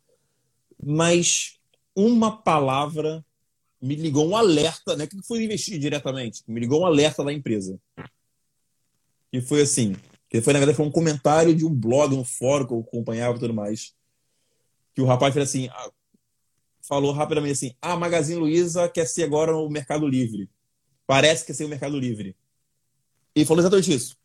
[0.82, 1.60] mas
[1.96, 3.26] uma palavra
[3.82, 5.08] me ligou um alerta, né?
[5.08, 7.80] Que foi investir diretamente, me ligou um alerta da empresa.
[9.32, 9.96] E foi assim,
[10.30, 13.38] que foi na verdade foi um comentário de um blog, um fórum que eu acompanhava
[13.38, 13.94] e tudo mais,
[14.94, 15.92] que o rapaz fez assim, ah,
[16.82, 20.50] falou rapidamente assim: "Ah, a Magazine Luiza quer ser agora o Mercado Livre.
[21.06, 22.36] Parece que quer ser o Mercado Livre."
[23.36, 24.19] E falou exatamente isso.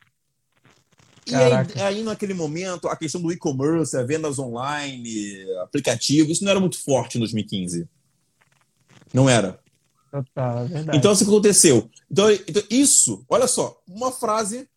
[1.27, 1.53] E aí,
[1.83, 7.17] aí, naquele momento, a questão do e-commerce, vendas online, aplicativo, isso não era muito forte
[7.17, 7.89] em 2015.
[9.13, 9.59] Não era.
[10.11, 10.99] Total, é verdade.
[10.99, 11.91] Então, isso que aconteceu.
[12.11, 14.69] Então, então, isso, olha só, uma frase.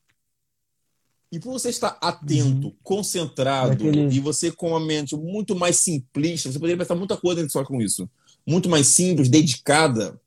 [1.29, 2.75] E por você estar atento, uhum.
[2.81, 4.07] concentrado, Daquele...
[4.15, 7.81] e você com uma mente muito mais simplista, você poderia pensar muita coisa só com
[7.81, 8.09] isso.
[8.45, 10.17] Muito mais simples, dedicada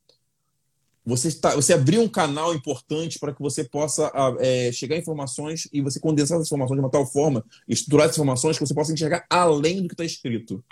[1.04, 5.66] você, está, você abriu um canal importante para que você possa é, chegar a informações
[5.72, 8.92] e você condensar essas informações de uma tal forma, estruturar essas informações que você possa
[8.92, 10.62] enxergar além do que está escrito.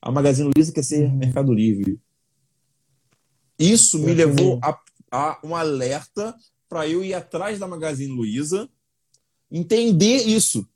[0.00, 1.16] A Magazine Luiza quer ser uhum.
[1.16, 1.98] Mercado Livre.
[3.58, 4.78] Isso me levou a,
[5.10, 6.34] a um alerta
[6.68, 8.68] para eu ir atrás da Magazine Luiza,
[9.50, 10.66] entender isso.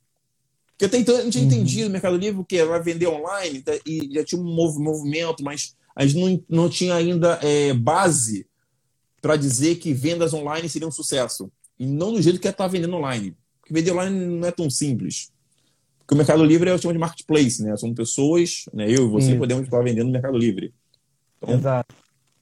[0.68, 1.50] Porque até então a gente tinha uhum.
[1.50, 6.06] entendido o Mercado Livre que vai vender online e já tinha um movimento, mas a
[6.06, 8.49] gente não, não tinha ainda é, base
[9.20, 11.50] para dizer que vendas online seriam um sucesso.
[11.78, 13.36] E não do jeito que é estar tá vendendo online.
[13.60, 15.30] Porque vender online não é tão simples.
[16.00, 17.76] Porque o Mercado Livre é o chama de marketplace, né?
[17.76, 18.86] São pessoas, né?
[18.86, 20.74] eu e você podemos estar vendendo no Mercado Livre.
[21.38, 21.94] Então, Exato.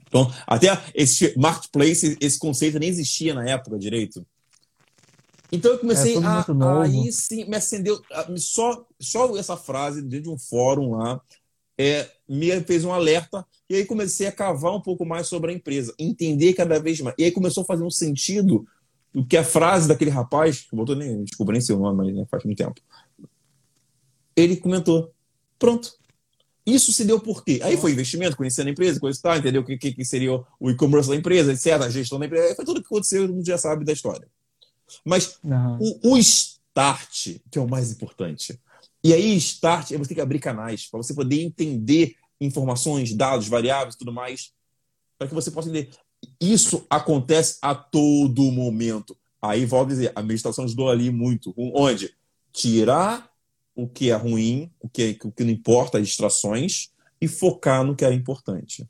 [0.07, 4.27] Então, até esse marketplace, esse conceito nem existia na época direito.
[5.51, 6.45] Então eu comecei é a.
[6.83, 8.01] Aí sim, me acendeu.
[8.37, 11.21] Só, só essa frase dentro de um fórum lá
[11.79, 15.55] é, me fez um alerta e aí comecei a cavar um pouco mais sobre a
[15.55, 17.15] empresa, entender cada vez mais.
[17.17, 18.67] E aí começou a fazer um sentido
[19.15, 22.27] o que a frase daquele rapaz, que botou nem, desculpa nem seu nome, mas né,
[22.31, 22.81] faz muito tempo.
[24.35, 25.13] Ele comentou:
[25.59, 25.97] pronto.
[26.67, 27.61] Isso se deu por quê?
[27.63, 31.09] Aí foi investimento, conhecendo a empresa, coisa tal, entendeu o que, que, seria o e-commerce
[31.09, 32.55] da empresa, etc., a gestão da empresa.
[32.55, 34.29] Foi tudo o que aconteceu, todo mundo já sabe da história.
[35.03, 35.79] Mas uhum.
[35.81, 38.61] o, o start, que é o mais importante,
[39.03, 43.49] e aí, start é você ter que abrir canais para você poder entender informações, dados,
[43.49, 44.53] variáveis tudo mais,
[45.17, 45.91] para que você possa entender.
[46.41, 49.17] Isso acontece a todo momento.
[49.41, 51.55] Aí, volto a dizer, a meditação ajudou ali muito.
[51.57, 52.15] Onde?
[52.53, 53.31] Tirar
[53.75, 56.91] o que é ruim, o que, é, o que não importa, as distrações,
[57.21, 58.89] e focar no que é importante.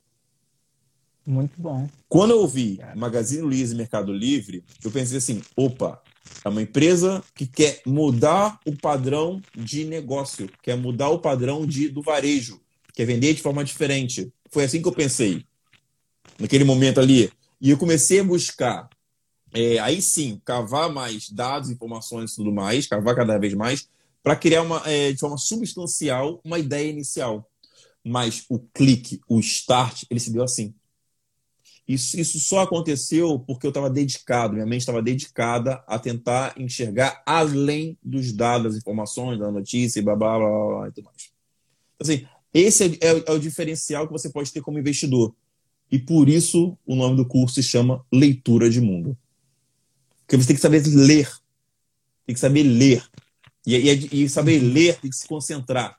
[1.27, 1.87] Muito bom.
[2.09, 6.03] Quando eu ouvi Magazine Luiza e Mercado Livre, eu pensei assim: opa,
[6.45, 11.89] é uma empresa que quer mudar o padrão de negócio, quer mudar o padrão de,
[11.89, 12.61] do varejo,
[12.95, 14.33] quer vender de forma diferente.
[14.51, 15.45] Foi assim que eu pensei,
[16.39, 17.31] naquele momento ali.
[17.61, 18.89] E eu comecei a buscar,
[19.53, 23.89] é, aí sim, cavar mais dados, informações e tudo mais, cavar cada vez mais,
[24.23, 27.49] para criar uma, é, de forma substancial uma ideia inicial.
[28.05, 30.75] Mas o clique, o start, ele se deu assim.
[31.89, 37.23] Isso, isso só aconteceu porque eu estava dedicado, minha mente estava dedicada a tentar enxergar
[37.25, 41.31] além dos dados, das informações, da notícia, blá, blá, blá, blá e tudo mais.
[41.97, 45.35] Então, assim, esse é, é, é o diferencial que você pode ter como investidor.
[45.91, 49.17] E por isso o nome do curso se chama Leitura de Mundo.
[50.21, 51.31] Porque você tem que saber ler.
[52.27, 53.03] Tem que saber ler.
[53.67, 55.99] E, e, e saber ler tem que se concentrar.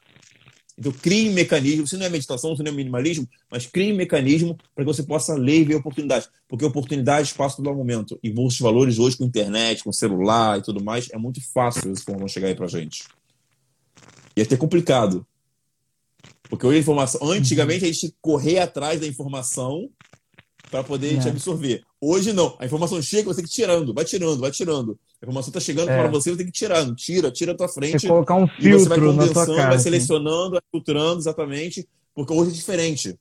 [0.80, 1.86] Então, crie mecanismo.
[1.86, 5.34] Se não é meditação, se não é minimalismo, mas crie mecanismo para que você possa
[5.36, 6.30] ler e ver oportunidades.
[6.48, 8.18] Porque oportunidades passam todo momento.
[8.24, 11.92] E bolsas de valores hoje com internet, com celular e tudo mais, é muito fácil
[11.92, 13.04] as informações chegar aí para gente.
[14.38, 15.28] E é até complicado.
[16.44, 17.30] Porque hoje a informação.
[17.30, 19.90] Antigamente a gente correr atrás da informação
[20.72, 21.20] para poder é.
[21.20, 21.84] te absorver.
[22.02, 22.56] Hoje não.
[22.60, 24.98] A informação chega, você tem que ir tirando, vai tirando, vai tirando.
[25.22, 25.98] A informação está chegando é.
[25.98, 26.96] para você, você tem que ir tirando.
[26.96, 28.00] Tira, tira a tua frente.
[28.00, 32.52] Você colocar um filtro você vai condensando, cara, vai selecionando, vai filtrando exatamente, porque hoje
[32.52, 33.20] é diferente.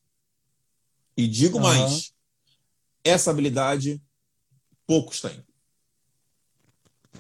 [1.17, 1.65] E digo uhum.
[1.65, 2.13] mais,
[3.03, 4.01] essa habilidade
[4.87, 5.43] poucos têm.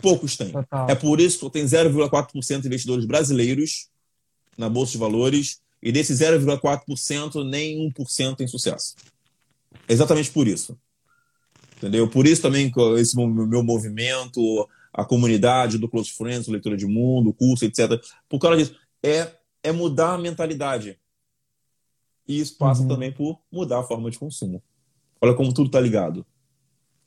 [0.00, 0.52] Poucos têm.
[0.52, 0.88] Total.
[0.88, 3.88] É por isso que tem 0,4% de investidores brasileiros
[4.56, 8.94] na Bolsa de Valores e desses 0,4%, nem 1% tem sucesso.
[9.88, 10.78] É exatamente por isso.
[11.78, 12.08] Entendeu?
[12.08, 17.64] Por isso também esse meu movimento, a comunidade do Close Friends, leitura de mundo, curso,
[17.64, 18.00] etc.
[18.28, 20.98] Por causa disso, é, é mudar a mentalidade.
[22.26, 22.88] E isso passa uhum.
[22.88, 24.62] também por mudar a forma de consumo.
[25.20, 26.26] Olha como tudo está ligado.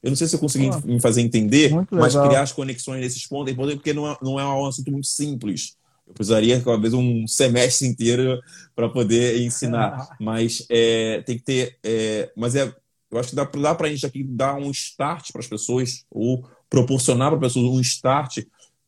[0.01, 3.28] Eu não sei se eu consegui ah, me fazer entender, mas criar as conexões nesses
[3.28, 5.76] pontos é importante porque não é, não é um assunto muito simples.
[6.07, 8.41] Eu precisaria, talvez, um semestre inteiro
[8.76, 10.09] para poder ensinar.
[10.19, 11.78] Mas é, tem que ter.
[11.84, 12.74] É, mas é,
[13.12, 16.05] eu acho que dá, dá para a gente aqui dar um start para as pessoas,
[16.09, 18.39] ou proporcionar para as pessoas um start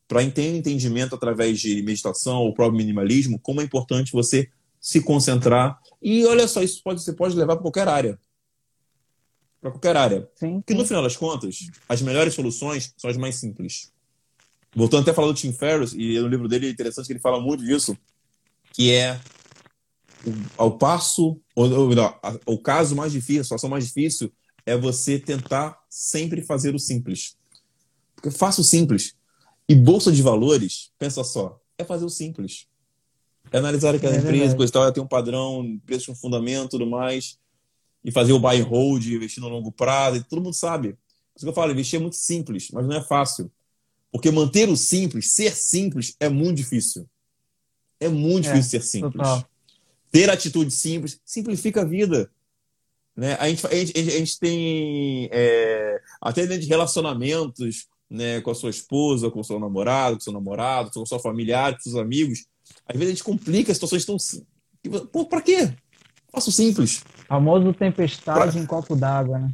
[0.08, 4.48] para ter entendimento através de meditação ou próprio minimalismo, como é importante você
[4.80, 5.78] se concentrar.
[6.02, 8.18] E olha só, isso pode, você pode levar para qualquer área.
[9.60, 10.28] Para qualquer área.
[10.36, 13.92] Sim, Porque no final das contas, as melhores soluções são as mais simples.
[14.74, 17.20] Voltando até a falar do Tim Ferriss, e no livro dele é interessante que ele
[17.20, 17.96] fala muito disso,
[18.72, 19.18] que é
[20.56, 22.14] ao passo, ou, ou não,
[22.46, 24.32] o caso mais difícil, a situação mais difícil
[24.66, 27.36] é você tentar sempre fazer o simples.
[28.14, 29.14] Porque faça o simples.
[29.68, 32.66] E bolsa de valores, pensa só, é fazer o simples.
[33.52, 37.38] É analisar aquela é empresa, coisa tal, tem um padrão, preço com fundamento tudo mais,
[38.02, 40.88] e fazer o buy and hold, investir no longo prazo, e todo mundo sabe.
[40.88, 43.50] Por isso que eu falo, investir é muito simples, mas não é fácil.
[44.10, 47.08] Porque manter o simples, ser simples, é muito difícil.
[47.98, 49.12] É muito é, difícil ser simples.
[49.12, 49.53] Total
[50.14, 52.30] ter atitude simples, simplifica a vida.
[53.16, 53.36] Né?
[53.40, 58.54] A, gente, a, gente, a gente tem, é, até dentro de relacionamentos né, com a
[58.54, 61.80] sua esposa, com o seu namorado, com o seu namorado, com a sua familiar, com
[61.80, 62.46] seus amigos,
[62.86, 64.46] às vezes a gente complica situações tão simples.
[65.10, 65.74] Pô, pra quê?
[66.30, 67.02] Faço simples.
[67.26, 68.60] Famoso tempestade pra...
[68.60, 69.52] em copo d'água, né?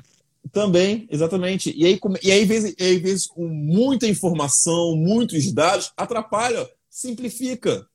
[0.52, 1.72] Também, exatamente.
[1.74, 7.86] E aí, e aí, às vezes, às vezes, com muita informação, muitos dados, atrapalha, simplifica.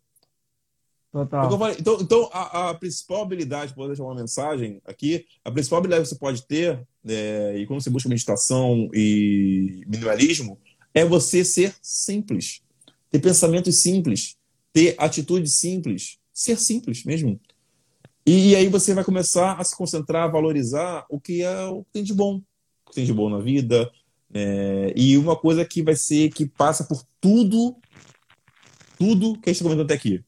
[1.16, 1.58] Total.
[1.58, 6.04] Falei, então, então a, a, principal habilidade, vou deixar uma mensagem aqui, a principal habilidade
[6.04, 10.60] que você pode ter, é, e quando você busca meditação e minimalismo,
[10.94, 12.62] é você ser simples.
[13.10, 14.36] Ter pensamentos simples,
[14.74, 17.40] ter atitudes simples, ser simples mesmo.
[18.28, 21.92] E, aí você vai começar a se concentrar, a valorizar o que é o que
[21.94, 22.42] tem de bom,
[22.86, 23.90] o que tem de bom na vida.
[24.34, 27.78] É, e uma coisa que vai ser que passa por tudo,
[29.00, 30.22] tudo que a gente está até aqui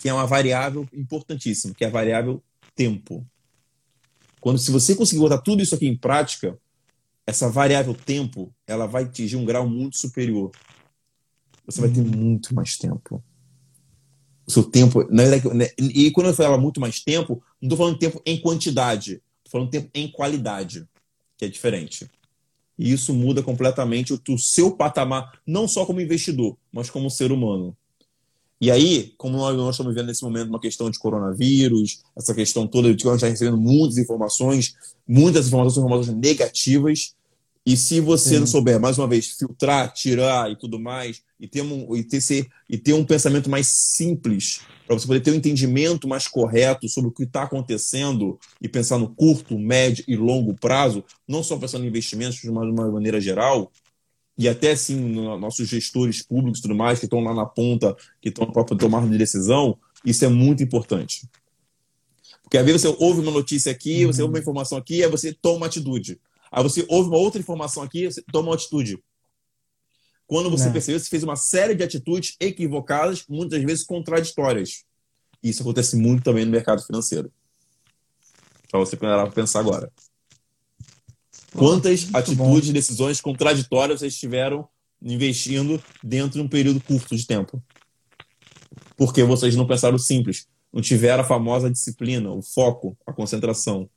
[0.00, 2.42] que é uma variável importantíssima, que é a variável
[2.74, 3.24] tempo.
[4.40, 6.58] Quando se você conseguir botar tudo isso aqui em prática,
[7.26, 10.50] essa variável tempo, ela vai atingir um grau muito superior.
[11.66, 12.16] Você vai ter uhum.
[12.16, 13.22] muito mais tempo.
[14.46, 17.76] O seu tempo, na verdade, né, e quando eu falo muito mais tempo, não estou
[17.76, 20.88] falando tempo em quantidade, estou falando tempo em qualidade,
[21.36, 22.10] que é diferente.
[22.78, 27.76] E isso muda completamente o seu patamar, não só como investidor, mas como ser humano.
[28.60, 32.66] E aí, como nós, nós estamos vivendo nesse momento uma questão de coronavírus, essa questão
[32.66, 34.74] toda de que a gente está recebendo muitas informações,
[35.08, 37.14] muitas informações informações negativas,
[37.64, 38.40] e se você Sim.
[38.40, 42.20] não souber, mais uma vez, filtrar, tirar e tudo mais, e ter um, e ter,
[42.20, 46.88] ser, e ter um pensamento mais simples, para você poder ter um entendimento mais correto
[46.88, 51.56] sobre o que está acontecendo e pensar no curto, médio e longo prazo, não só
[51.56, 53.70] pensando em investimentos uma, de uma maneira geral,
[54.40, 57.94] e até sim no, nossos gestores públicos e tudo mais, que estão lá na ponta,
[58.22, 61.28] que estão para tomar de decisão, isso é muito importante.
[62.42, 64.10] Porque às vezes você ouve uma notícia aqui, uhum.
[64.10, 66.18] você ouve uma informação aqui, aí você toma uma atitude.
[66.50, 68.98] Aí você ouve uma outra informação aqui, você toma uma atitude.
[70.26, 70.72] Quando você é.
[70.72, 74.84] percebeu, você fez uma série de atitudes equivocadas, muitas vezes contraditórias.
[75.42, 77.30] E isso acontece muito também no mercado financeiro.
[78.70, 78.96] Para você
[79.34, 79.92] pensar agora.
[81.56, 84.68] Quantas atitudes e decisões contraditórias vocês estiveram
[85.02, 87.62] investindo dentro de um período curto de tempo?
[88.96, 93.88] Porque vocês não pensaram simples, não tiveram a famosa disciplina, o foco, a concentração.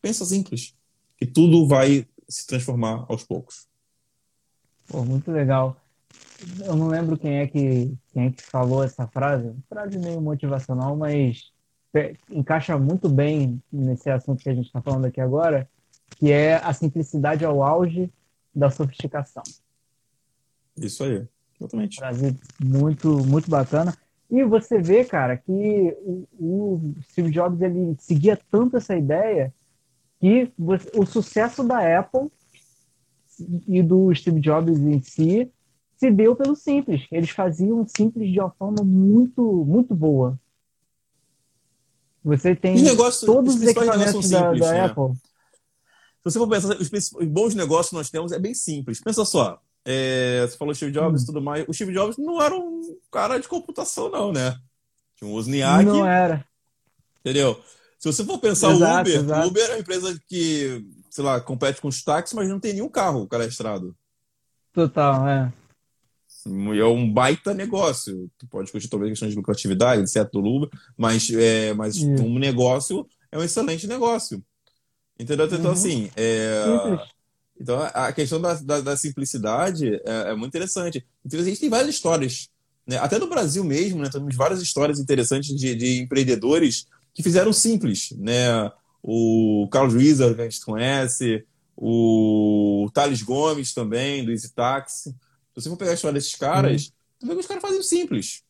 [0.00, 0.74] Pensa simples,
[1.16, 3.66] que tudo vai se transformar aos poucos.
[4.86, 5.76] Pô, muito legal.
[6.64, 10.96] Eu não lembro quem é que quem é que falou essa frase, frase meio motivacional,
[10.96, 11.52] mas
[12.30, 15.68] encaixa muito bem nesse assunto que a gente está falando aqui agora,
[16.16, 18.10] que é a simplicidade ao auge
[18.54, 19.42] da sofisticação.
[20.76, 21.26] Isso aí,
[21.58, 21.96] exatamente.
[21.96, 23.96] Frase muito, muito bacana.
[24.30, 29.52] E você vê, cara, que o, o Steve Jobs ele seguia tanto essa ideia
[30.20, 30.52] que
[30.94, 32.30] o sucesso da Apple
[33.66, 35.50] e do Steve Jobs em si
[35.96, 37.06] se deu pelo simples.
[37.10, 40.38] Eles faziam simples de uma forma muito, muito boa.
[42.22, 44.80] Você tem negócio, todos os equipamentos da, simples, da né?
[44.84, 45.16] Apple.
[46.18, 49.00] Se você for pensar, os bons negócios que nós temos é bem simples.
[49.00, 51.26] Pensa só, é, você falou Steve Jobs e hum.
[51.26, 51.64] tudo mais.
[51.66, 54.56] O Steve Jobs não era um cara de computação, não, né?
[55.16, 55.84] Tinha um Wozniak.
[55.84, 56.44] Não era.
[57.20, 57.60] Entendeu?
[57.98, 59.46] Se você for pensar exato, o Uber, exato.
[59.46, 62.74] o Uber é uma empresa que, sei lá, compete com os táxis, mas não tem
[62.74, 63.96] nenhum carro cadastrado.
[64.72, 65.52] Total, é.
[66.46, 68.30] É um baita negócio.
[68.38, 70.30] Tu pode discutir talvez questões de lucratividade, etc.
[70.30, 74.42] do Uber, mas, é, mas um negócio é um excelente negócio.
[75.18, 75.46] Entendeu?
[75.46, 75.70] Então, uhum.
[75.72, 76.64] assim, é,
[77.60, 81.04] então a questão da, da, da simplicidade é, é, muito interessante.
[81.24, 82.48] Então, a gente tem várias histórias,
[82.86, 82.98] né?
[82.98, 84.08] até no Brasil mesmo, né?
[84.10, 88.70] temos várias histórias interessantes de, de empreendedores que fizeram simples, né?
[89.02, 91.44] O Carlos Wieser, que a gente conhece,
[91.76, 95.10] o Thales Gomes também, do Easy Taxi.
[95.10, 95.16] Se
[95.54, 96.92] você for pegar a história desses caras, uhum.
[97.20, 98.42] você vê que os caras fazem simples.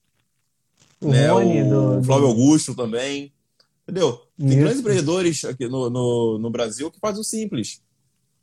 [1.00, 1.28] O, né?
[1.30, 3.32] Rony, o do, Flávio Augusto também.
[3.88, 4.20] Entendeu?
[4.36, 4.58] Tem Isso.
[4.58, 7.80] grandes empreendedores aqui no, no, no, Brasil que fazem o simples.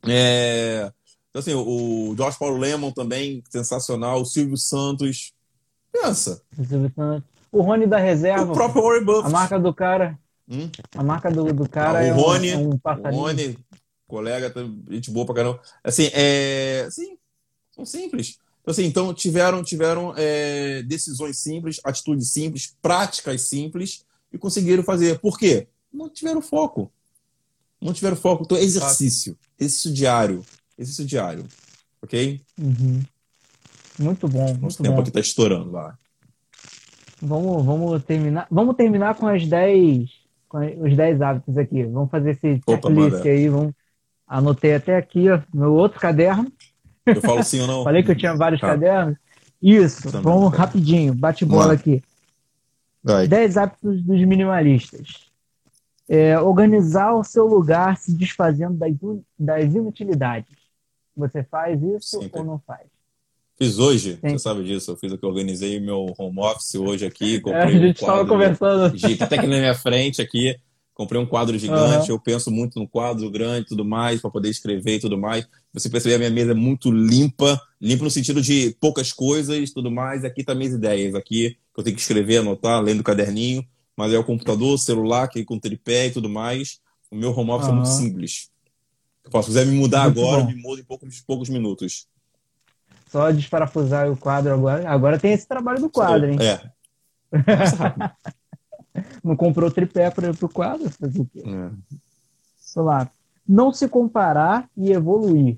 [0.04, 0.91] É...
[1.30, 4.22] Então, assim, o Jorge Paulo Lemon também, sensacional.
[4.22, 5.34] O Silvio Santos.
[5.91, 6.41] Pensa.
[6.58, 7.30] O Silvio Santos.
[7.52, 8.52] O Rony da reserva.
[8.52, 9.28] O próprio Warren Buffett.
[9.28, 10.20] A marca do cara.
[10.50, 10.70] Hum?
[10.96, 13.58] A marca do, do cara ah, o é Rony, um, um O Rony,
[14.08, 14.52] colega,
[14.89, 15.62] gente boa pra caramba.
[15.84, 16.88] Assim, é...
[16.89, 17.18] Sim,
[17.72, 18.39] são simples.
[18.62, 24.04] Então, assim, então tiveram, tiveram é, decisões simples, atitudes simples, práticas simples
[24.36, 25.18] e conseguiram fazer.
[25.20, 25.68] Por quê?
[25.92, 26.92] Não tiveram foco.
[27.82, 28.44] Não tiveram foco.
[28.44, 29.38] Então, exercício.
[29.58, 30.46] Exercício diário.
[30.78, 31.46] Exercício diário.
[32.02, 32.42] Ok?
[32.60, 33.02] Uhum.
[33.98, 34.48] Muito bom.
[34.48, 35.00] Muito Nosso tempo bom.
[35.00, 35.98] aqui está estourando lá.
[37.22, 38.46] Vamos, vamos terminar.
[38.52, 40.10] Vamos terminar com as 10
[40.50, 41.84] com os 10 hábitos aqui.
[41.84, 43.50] Vamos fazer esse checklist aí.
[43.50, 43.74] Vamos...
[44.28, 46.52] Anotei até aqui, ó, meu outro caderno.
[47.06, 47.84] Eu falo sim ou não?
[47.86, 48.68] Falei que eu tinha vários tá.
[48.68, 49.16] cadernos.
[49.62, 50.64] Isso, Também, vamos cara.
[50.64, 52.04] rapidinho, bate bola aqui.
[53.06, 53.28] Vai.
[53.28, 55.30] 10 hábitos dos minimalistas.
[56.10, 58.91] É, organizar o seu lugar se desfazendo das,
[59.38, 60.56] das inutilidades.
[61.16, 62.39] Você faz isso Sempre.
[62.39, 62.88] ou não faz?
[63.58, 64.30] Fiz hoje, Sim.
[64.32, 64.91] você sabe disso.
[64.91, 67.39] Eu fiz o que organizei meu home office hoje aqui.
[67.39, 68.97] Comprei é, a gente estava um conversando.
[68.97, 70.58] De, até aqui na minha frente aqui.
[70.93, 72.10] Comprei um quadro gigante.
[72.10, 72.16] Uhum.
[72.16, 75.47] Eu penso muito no quadro grande e tudo mais, para poder escrever e tudo mais.
[75.74, 77.62] Você percebeu, a minha mesa é muito limpa.
[77.80, 80.26] Limpa no sentido de poucas coisas tudo mais.
[80.26, 81.14] Aqui tá minhas ideias.
[81.14, 83.64] Aqui que eu tenho que escrever, anotar, lendo o caderninho.
[83.96, 86.80] Mas é o computador, celular, que com tripé e tudo mais.
[87.12, 87.74] O meu home office uhum.
[87.74, 88.50] é muito simples.
[89.24, 90.48] Eu posso, quiser me mudar muito agora, bom.
[90.48, 92.08] me mudo em poucos, poucos minutos.
[93.10, 94.90] Só desparafusar o quadro agora.
[94.90, 96.38] Agora tem esse trabalho do quadro, hein?
[96.42, 96.70] É.
[99.24, 100.90] Não comprou tripé para o quadro?
[100.90, 101.40] Fazer o quê?
[101.40, 101.44] É.
[101.44, 101.94] Vamos
[102.76, 103.10] lá.
[103.48, 105.58] Não se comparar e evoluir.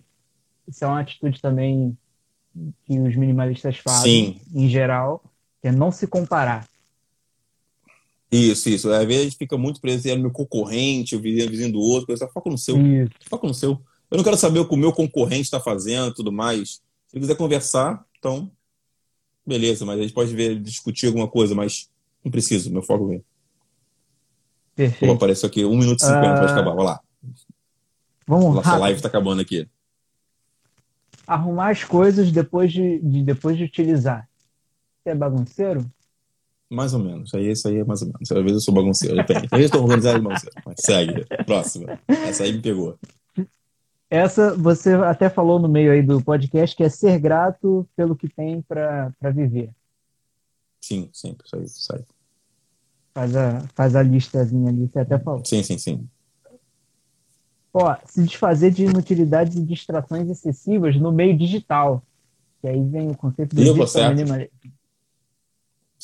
[0.68, 1.98] Isso é uma atitude também
[2.86, 4.42] que os minimalistas fazem, Sim.
[4.54, 5.24] em geral,
[5.62, 6.68] que é não se comparar.
[8.32, 8.92] Isso, isso.
[8.92, 12.08] Às vezes a gente fica muito preso no meu concorrente, o vizinho, vizinho do outro,
[12.08, 12.78] coisa, foca no seu.
[12.78, 13.12] Isso.
[13.30, 13.82] Foca no seu.
[14.10, 16.82] Eu não quero saber o que o meu concorrente está fazendo tudo mais.
[17.08, 18.52] Se quiser conversar, então
[19.46, 21.90] beleza, mas a gente pode ver, discutir alguma coisa, mas
[22.24, 23.24] não preciso, meu foco vem.
[24.76, 25.14] Perfeito.
[25.14, 26.40] apareceu aqui, 1 minuto e 50, uh...
[26.40, 27.00] pode acabar, vai lá.
[28.28, 28.56] Vamos lá.
[28.56, 29.68] Nossa live tá acabando aqui.
[31.26, 34.27] Arrumar as coisas depois de, de depois de utilizar.
[35.08, 35.90] Você é bagunceiro?
[36.70, 37.34] Mais ou menos.
[37.34, 38.30] Aí, isso aí é mais ou menos.
[38.30, 39.46] Às vezes eu sou bagunceiro, depende.
[39.46, 40.56] Às vezes estou organizado bagunceiro.
[40.66, 41.26] Mas segue.
[41.46, 41.98] Próxima.
[42.10, 43.00] Essa aí me pegou.
[44.10, 48.28] Essa você até falou no meio aí do podcast que é ser grato pelo que
[48.28, 49.70] tem para viver.
[50.82, 51.46] Sim, sempre.
[51.46, 52.04] Isso aí, isso aí.
[53.14, 55.46] Faz a, faz a listazinha ali, você até falou.
[55.46, 56.06] Sim, sim, sim.
[57.74, 62.04] Ó, se desfazer de inutilidades e distrações excessivas no meio digital.
[62.60, 64.77] Que aí vem o conceito do digital minimalismo.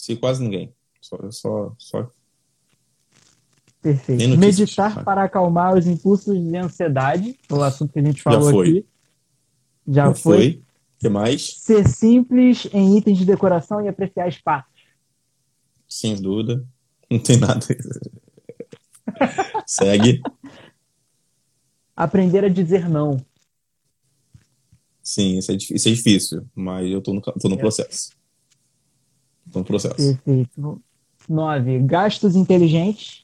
[0.04, 0.70] Se quase ninguém.
[1.00, 2.12] Só, só, só...
[3.82, 4.38] Perfeito.
[4.38, 8.86] Meditar para acalmar os impulsos de ansiedade, o assunto que a gente falou Já aqui.
[9.88, 10.38] Já, Já foi.
[10.38, 10.50] foi.
[10.50, 11.56] O que mais?
[11.58, 14.74] Ser simples em itens de decoração e apreciar espaços.
[15.88, 16.68] Sem dúvida.
[17.10, 17.66] Não tem nada.
[19.66, 20.22] Segue.
[21.96, 23.26] Aprender a dizer não.
[25.02, 27.58] Sim, isso é, isso é difícil, mas eu tô no, tô no é.
[27.58, 28.22] processo.
[29.54, 29.96] No processo.
[29.96, 30.82] Perfeito.
[31.30, 33.24] Nove, gastos inteligentes.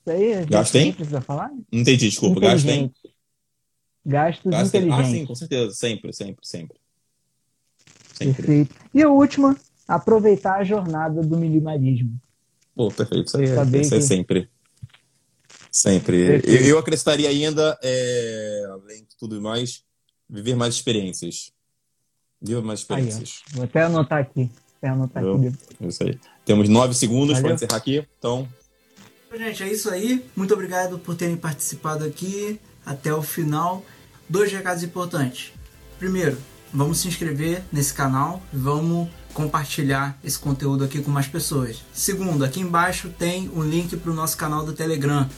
[0.00, 1.50] Isso aí, a gente precisa falar?
[1.72, 2.40] Não entendi, desculpa.
[2.40, 2.92] Gasto tem?
[4.04, 5.06] Gastos Gasto inteligentes.
[5.06, 5.74] Ah, sim, com certeza.
[5.74, 6.78] Sempre, sempre, sempre.
[8.12, 8.34] sempre.
[8.34, 8.74] Perfeito.
[8.92, 9.56] E a última,
[9.88, 12.20] aproveitar a jornada do minimalismo.
[12.74, 13.28] Pô, perfeito.
[13.28, 14.50] Isso aí, é, isso é sempre.
[15.70, 16.40] Sempre.
[16.44, 19.82] Eu, eu, acrescentaria ainda, é, além de tudo mais,
[20.28, 21.52] viver mais experiências.
[22.40, 23.42] Viver mais experiências.
[23.48, 24.50] Aí, Vou até anotar aqui.
[24.88, 25.52] Eu, aqui.
[25.80, 26.18] Isso aí.
[26.44, 28.04] Temos nove segundos para encerrar aqui.
[28.18, 28.48] Então.
[29.36, 30.24] Gente, é isso aí.
[30.36, 33.84] Muito obrigado por terem participado aqui até o final.
[34.28, 35.52] Dois recados importantes.
[35.98, 36.38] Primeiro,
[36.72, 38.42] vamos se inscrever nesse canal.
[38.52, 41.82] Vamos compartilhar esse conteúdo aqui com mais pessoas.
[41.92, 45.28] Segundo, aqui embaixo tem um link para o nosso canal do Telegram.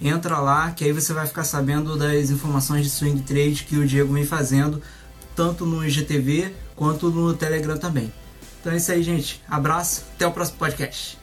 [0.00, 3.86] Entra lá que aí você vai ficar sabendo das informações de swing trade que o
[3.86, 4.82] Diego vem fazendo,
[5.34, 8.12] tanto no IGTV quanto no Telegram também.
[8.66, 9.40] Então é isso aí, gente.
[9.48, 11.16] Abraço, até o próximo podcast.